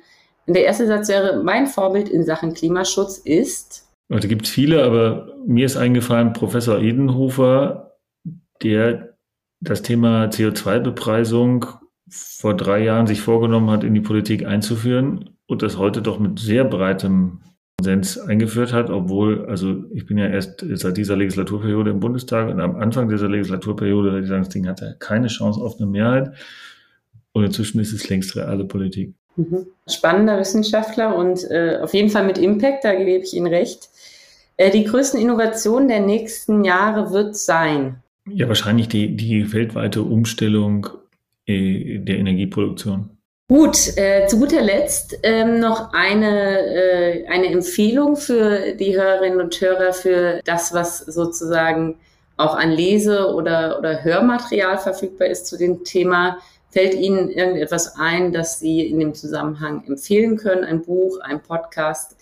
Der 0.47 0.65
erste 0.65 0.87
Satz 0.87 1.09
wäre, 1.09 1.43
mein 1.43 1.67
Vorbild 1.67 2.09
in 2.09 2.25
Sachen 2.25 2.55
Klimaschutz 2.55 3.19
ist. 3.19 3.89
Da 4.09 4.19
gibt 4.19 4.47
es 4.47 4.53
viele, 4.53 4.85
aber 4.85 5.35
mir 5.45 5.67
ist 5.67 5.77
eingefallen, 5.77 6.33
Professor 6.33 6.79
Edenhofer, 6.79 7.97
der 8.63 9.16
das 9.61 9.83
Thema 9.83 10.27
CO2-Bepreisung 10.27 11.67
vor 12.09 12.57
drei 12.57 12.85
Jahren 12.85 13.07
sich 13.07 13.21
vorgenommen 13.21 13.71
hat, 13.71 13.85
in 13.85 13.95
die 13.95 14.01
Politik 14.01 14.47
einzuführen 14.47 15.31
und 15.47 15.63
das 15.63 15.79
heute 15.79 16.03
doch 16.03 16.19
mit 16.19 16.39
sehr 16.39 16.65
breitem 16.65 17.41
Konsens 17.79 18.19
eingeführt 18.19 18.73
hat, 18.73 18.91
obwohl, 18.91 19.47
also 19.47 19.85
ich 19.93 20.07
bin 20.07 20.19
ja 20.19 20.29
erst 20.29 20.65
seit 20.75 20.97
dieser 20.97 21.17
Legislaturperiode 21.17 21.91
im 21.91 22.01
Bundestag 22.01 22.49
und 22.49 22.61
am 22.61 22.77
Anfang 22.77 23.09
dieser 23.09 23.29
Legislaturperiode 23.29 24.13
würde 24.13 24.23
ich 24.23 24.29
sagen, 24.29 24.43
das 24.43 24.53
Ding 24.53 24.67
hatte 24.67 24.97
keine 24.99 25.27
Chance 25.27 25.61
auf 25.61 25.77
eine 25.79 25.87
Mehrheit 25.87 26.33
und 27.33 27.45
inzwischen 27.45 27.81
ist 27.81 27.93
es 27.93 28.09
längst 28.09 28.35
reale 28.35 28.65
Politik. 28.65 29.15
Mhm. 29.37 29.67
Spannender 29.87 30.39
Wissenschaftler 30.39 31.15
und 31.15 31.45
äh, 31.51 31.79
auf 31.83 31.93
jeden 31.93 32.09
Fall 32.09 32.25
mit 32.25 32.39
Impact, 32.39 32.85
da 32.85 32.95
gebe 32.95 33.11
ich 33.11 33.35
Ihnen 33.35 33.47
recht. 33.47 33.91
Äh, 34.57 34.71
die 34.71 34.85
größten 34.85 35.21
Innovationen 35.21 35.89
der 35.89 36.01
nächsten 36.01 36.65
Jahre 36.65 37.13
wird 37.13 37.37
sein. 37.37 38.03
Ja, 38.29 38.49
wahrscheinlich 38.49 38.89
die, 38.89 39.17
die 39.17 39.53
weltweite 39.53 40.03
Umstellung 40.03 40.89
äh, 41.47 41.99
der 41.99 42.19
Energieproduktion. 42.19 43.11
Gut, 43.49 43.97
äh, 43.97 44.27
zu 44.27 44.41
guter 44.41 44.61
Letzt 44.61 45.21
ähm, 45.23 45.61
noch 45.61 45.93
eine, 45.93 46.59
äh, 46.59 47.27
eine 47.29 47.47
Empfehlung 47.47 48.17
für 48.17 48.73
die 48.73 48.97
Hörerinnen 48.97 49.41
und 49.41 49.61
Hörer 49.61 49.93
für 49.93 50.41
das, 50.45 50.75
was 50.75 50.99
sozusagen 50.99 52.01
auch 52.37 52.57
an 52.57 52.73
Lese- 52.73 53.33
oder, 53.33 53.79
oder 53.79 54.03
Hörmaterial 54.03 54.79
verfügbar 54.79 55.29
ist 55.29 55.47
zu 55.47 55.57
dem 55.57 55.85
Thema. 55.85 56.39
Fällt 56.71 56.95
Ihnen 56.95 57.31
irgendetwas 57.31 57.95
ein, 57.97 58.33
das 58.33 58.59
Sie 58.59 58.81
in 58.81 58.99
dem 58.99 59.15
Zusammenhang 59.15 59.85
empfehlen 59.87 60.37
können? 60.37 60.65
Ein 60.65 60.83
Buch, 60.83 61.21
ein 61.21 61.41
Podcast, 61.41 62.17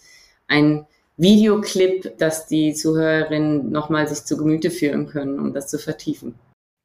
ein 0.47 0.87
Videoclip, 1.17 2.19
dass 2.19 2.47
die 2.47 2.75
Zuhörerinnen 2.75 3.71
nochmal 3.71 4.09
sich 4.09 4.25
zu 4.25 4.37
Gemüte 4.37 4.71
führen 4.71 5.07
können, 5.07 5.39
um 5.39 5.53
das 5.53 5.69
zu 5.69 5.79
vertiefen? 5.79 6.35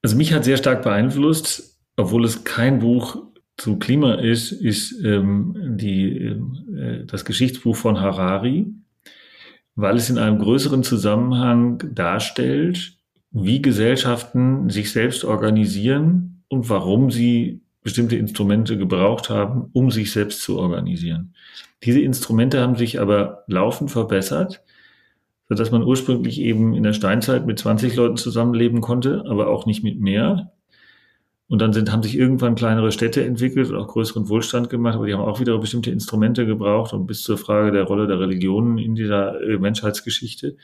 Also 0.02 0.16
mich 0.16 0.34
hat 0.34 0.46
sehr 0.46 0.58
stark 0.58 0.84
beeinflusst, 0.84 1.78
obwohl 1.98 2.26
es 2.26 2.44
kein 2.44 2.80
Buch 2.80 3.18
zu 3.58 3.78
Klima 3.78 4.16
ist, 4.16 4.52
ist 4.52 5.04
ähm, 5.04 5.54
die, 5.78 6.16
äh, 6.18 7.06
das 7.06 7.26
Geschichtsbuch 7.26 7.76
von 7.76 8.00
Harari, 8.00 8.68
weil 9.76 9.98
es 9.98 10.10
in 10.10 10.18
einem 10.18 10.40
größeren 10.40 10.84
Zusammenhang 10.84 11.84
darstellt, 11.94 12.98
wie 13.32 13.62
Gesellschaften 13.62 14.70
sich 14.70 14.92
selbst 14.92 15.26
organisieren 15.26 16.44
und 16.48 16.70
warum 16.70 17.12
sie 17.12 17.62
bestimmte 17.84 18.16
Instrumente 18.16 18.78
gebraucht 18.78 19.30
haben, 19.30 19.70
um 19.74 19.92
sich 19.92 20.12
selbst 20.12 20.42
zu 20.42 20.58
organisieren. 20.58 21.34
Diese 21.84 22.02
Instrumente 22.02 22.62
haben 22.62 22.76
sich 22.76 23.00
aber 23.00 23.44
laufend 23.48 23.92
verbessert, 23.92 24.64
sodass 25.48 25.72
man 25.72 25.84
ursprünglich 25.84 26.40
eben 26.42 26.76
in 26.76 26.84
der 26.84 26.94
Steinzeit 26.94 27.46
mit 27.46 27.58
20 27.58 27.96
Leuten 27.96 28.18
zusammenleben 28.18 28.82
konnte, 28.82 29.24
aber 29.28 29.48
auch 29.48 29.66
nicht 29.66 29.84
mit 29.84 30.00
mehr. 30.00 30.52
Und 31.48 31.62
dann 31.64 31.74
sind, 31.74 31.92
haben 31.92 32.04
sich 32.04 32.16
irgendwann 32.16 32.54
kleinere 32.54 32.92
Städte 32.92 33.26
entwickelt 33.26 33.72
und 33.72 33.76
auch 33.76 33.88
größeren 33.88 34.30
Wohlstand 34.30 34.70
gemacht, 34.70 34.96
aber 34.96 35.08
die 35.08 35.14
haben 35.14 35.22
auch 35.22 35.40
wieder 35.40 35.58
bestimmte 35.58 35.90
Instrumente 35.90 36.46
gebraucht 36.46 36.94
und 36.94 37.08
bis 37.08 37.24
zur 37.24 37.40
Frage 37.40 37.72
der 37.72 37.86
Rolle 37.86 38.06
der 38.06 38.20
Religionen 38.20 38.78
in 38.78 38.94
dieser 38.94 39.42
äh, 39.42 39.58
Menschheitsgeschichte. 39.58 40.58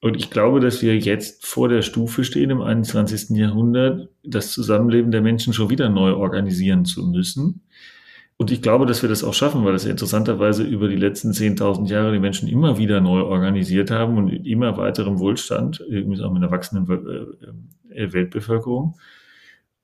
Und 0.00 0.16
ich 0.16 0.30
glaube, 0.30 0.58
dass 0.58 0.82
wir 0.82 0.96
jetzt 0.96 1.46
vor 1.46 1.68
der 1.68 1.82
Stufe 1.82 2.24
stehen 2.24 2.50
im 2.50 2.62
21. 2.62 3.36
Jahrhundert, 3.36 4.08
das 4.24 4.52
Zusammenleben 4.52 5.10
der 5.12 5.22
Menschen 5.22 5.52
schon 5.52 5.70
wieder 5.70 5.88
neu 5.88 6.14
organisieren 6.14 6.84
zu 6.84 7.06
müssen. 7.06 7.62
Und 8.40 8.52
ich 8.52 8.62
glaube, 8.62 8.86
dass 8.86 9.02
wir 9.02 9.08
das 9.08 9.24
auch 9.24 9.34
schaffen, 9.34 9.64
weil 9.64 9.72
das 9.72 9.84
ja 9.84 9.90
interessanterweise 9.90 10.62
über 10.62 10.86
die 10.88 10.96
letzten 10.96 11.32
10.000 11.32 11.88
Jahre 11.88 12.12
die 12.12 12.20
Menschen 12.20 12.48
immer 12.48 12.78
wieder 12.78 13.00
neu 13.00 13.22
organisiert 13.22 13.90
haben 13.90 14.16
und 14.16 14.28
in 14.28 14.44
immer 14.44 14.76
weiterem 14.76 15.18
Wohlstand, 15.18 15.80
übrigens 15.80 16.20
auch 16.20 16.32
mit 16.32 16.42
einer 16.42 16.52
wachsenden 16.52 16.88
äh, 17.90 18.12
Weltbevölkerung. 18.12 18.96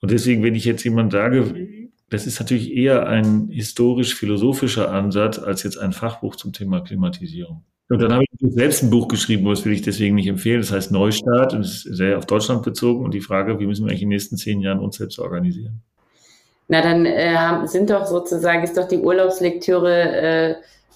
Und 0.00 0.10
deswegen, 0.12 0.44
wenn 0.44 0.54
ich 0.54 0.64
jetzt 0.64 0.84
jemand 0.84 1.10
sage, 1.10 1.90
das 2.10 2.28
ist 2.28 2.38
natürlich 2.38 2.72
eher 2.72 3.08
ein 3.08 3.48
historisch-philosophischer 3.48 4.92
Ansatz 4.92 5.40
als 5.40 5.64
jetzt 5.64 5.78
ein 5.78 5.92
Fachbuch 5.92 6.36
zum 6.36 6.52
Thema 6.52 6.80
Klimatisierung. 6.80 7.64
Und 7.88 8.00
dann 8.00 8.12
habe 8.12 8.22
ich 8.22 8.52
selbst 8.54 8.84
ein 8.84 8.90
Buch 8.90 9.08
geschrieben, 9.08 9.44
das 9.46 9.64
will 9.64 9.72
ich 9.72 9.82
deswegen 9.82 10.14
nicht 10.14 10.28
empfehlen. 10.28 10.60
Das 10.60 10.70
heißt 10.70 10.92
Neustart 10.92 11.54
und 11.54 11.62
ist 11.62 11.82
sehr 11.82 12.18
auf 12.18 12.26
Deutschland 12.26 12.62
bezogen 12.62 13.04
und 13.04 13.14
die 13.14 13.20
Frage, 13.20 13.58
wie 13.58 13.66
müssen 13.66 13.84
wir 13.84 13.90
eigentlich 13.90 14.02
in 14.02 14.10
den 14.10 14.14
nächsten 14.14 14.36
zehn 14.36 14.60
Jahren 14.60 14.78
uns 14.78 14.96
selbst 14.96 15.18
organisieren? 15.18 15.82
Na, 16.68 16.80
dann 16.80 17.04
äh, 17.04 17.66
sind 17.66 17.90
doch 17.90 18.06
sozusagen, 18.06 18.64
ist 18.64 18.76
doch 18.76 18.88
die 18.88 18.98
Urlaubslektüre 18.98 20.02
äh, 20.02 20.54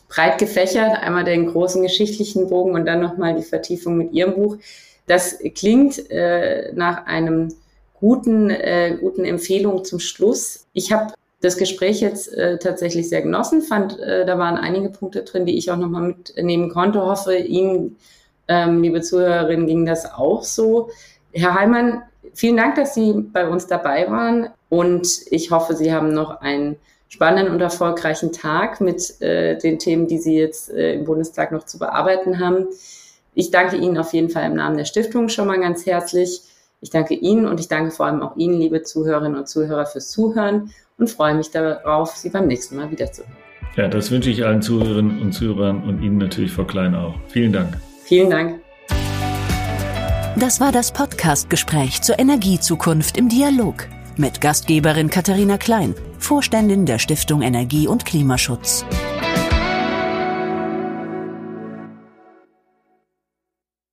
breit 0.08 0.38
gefächert. 0.38 1.02
Einmal 1.02 1.24
den 1.24 1.46
großen 1.46 1.82
geschichtlichen 1.82 2.48
Bogen 2.48 2.74
und 2.74 2.86
dann 2.86 3.00
nochmal 3.00 3.34
die 3.34 3.42
Vertiefung 3.42 3.98
mit 3.98 4.12
Ihrem 4.12 4.34
Buch. 4.34 4.56
Das 5.06 5.38
klingt 5.54 6.10
äh, 6.10 6.72
nach 6.74 7.06
einem 7.06 7.54
guten, 7.94 8.50
äh, 8.50 8.96
guten 8.98 9.24
Empfehlung 9.24 9.84
zum 9.84 10.00
Schluss. 10.00 10.66
Ich 10.72 10.92
habe 10.92 11.12
das 11.40 11.56
Gespräch 11.56 12.00
jetzt 12.00 12.32
äh, 12.32 12.58
tatsächlich 12.58 13.08
sehr 13.08 13.22
genossen, 13.22 13.62
fand, 13.62 13.98
äh, 14.00 14.26
da 14.26 14.38
waren 14.38 14.56
einige 14.56 14.88
Punkte 14.88 15.22
drin, 15.22 15.46
die 15.46 15.56
ich 15.56 15.70
auch 15.70 15.76
nochmal 15.76 16.02
mitnehmen 16.02 16.68
konnte. 16.68 17.00
Hoffe, 17.00 17.36
Ihnen, 17.36 17.96
ähm, 18.48 18.82
liebe 18.82 19.02
Zuhörerinnen, 19.02 19.66
ging 19.66 19.86
das 19.86 20.12
auch 20.12 20.42
so. 20.42 20.90
Herr 21.32 21.54
Heimann, 21.54 22.02
vielen 22.34 22.56
Dank, 22.56 22.74
dass 22.74 22.94
Sie 22.94 23.12
bei 23.12 23.46
uns 23.46 23.66
dabei 23.66 24.10
waren 24.10 24.48
und 24.68 25.06
ich 25.30 25.50
hoffe, 25.50 25.74
Sie 25.74 25.92
haben 25.92 26.12
noch 26.12 26.40
einen 26.40 26.76
spannenden 27.08 27.54
und 27.54 27.60
erfolgreichen 27.60 28.32
Tag 28.32 28.80
mit 28.80 29.20
äh, 29.20 29.56
den 29.58 29.78
Themen, 29.78 30.06
die 30.06 30.18
Sie 30.18 30.36
jetzt 30.36 30.70
äh, 30.70 30.94
im 30.94 31.04
Bundestag 31.04 31.52
noch 31.52 31.64
zu 31.64 31.78
bearbeiten 31.78 32.38
haben. 32.38 32.66
Ich 33.34 33.50
danke 33.50 33.76
Ihnen 33.76 33.98
auf 33.98 34.12
jeden 34.12 34.28
Fall 34.28 34.44
im 34.44 34.56
Namen 34.56 34.76
der 34.76 34.84
Stiftung 34.84 35.28
schon 35.28 35.46
mal 35.46 35.58
ganz 35.60 35.86
herzlich 35.86 36.42
Ich 36.80 36.90
danke 36.90 37.14
Ihnen 37.14 37.46
und 37.46 37.60
ich 37.60 37.68
danke 37.68 37.90
vor 37.90 38.06
allem 38.06 38.22
auch 38.22 38.36
Ihnen, 38.36 38.60
liebe 38.60 38.82
Zuhörerinnen 38.82 39.38
und 39.38 39.48
Zuhörer, 39.48 39.86
fürs 39.86 40.10
Zuhören 40.10 40.72
und 40.98 41.10
freue 41.10 41.34
mich 41.34 41.50
darauf, 41.50 42.14
Sie 42.16 42.30
beim 42.30 42.46
nächsten 42.46 42.76
Mal 42.76 42.90
wiederzuhören. 42.90 43.32
Ja, 43.76 43.88
das 43.88 44.10
wünsche 44.10 44.30
ich 44.30 44.44
allen 44.44 44.60
Zuhörerinnen 44.60 45.22
und 45.22 45.32
Zuhörern 45.32 45.84
und 45.84 46.02
Ihnen 46.02 46.18
natürlich, 46.18 46.52
Frau 46.52 46.64
Klein, 46.64 46.94
auch. 46.94 47.14
Vielen 47.28 47.52
Dank. 47.52 47.76
Vielen 48.04 48.30
Dank. 48.30 48.60
Das 50.36 50.60
war 50.60 50.72
das 50.72 50.92
Podcast-Gespräch 50.92 52.02
zur 52.02 52.18
Energiezukunft 52.18 53.16
im 53.16 53.28
Dialog 53.28 53.88
mit 54.18 54.40
Gastgeberin 54.40 55.10
Katharina 55.10 55.58
Klein, 55.58 55.94
Vorständin 56.18 56.86
der 56.86 56.98
Stiftung 56.98 57.42
Energie 57.42 57.86
und 57.86 58.04
Klimaschutz. 58.04 58.84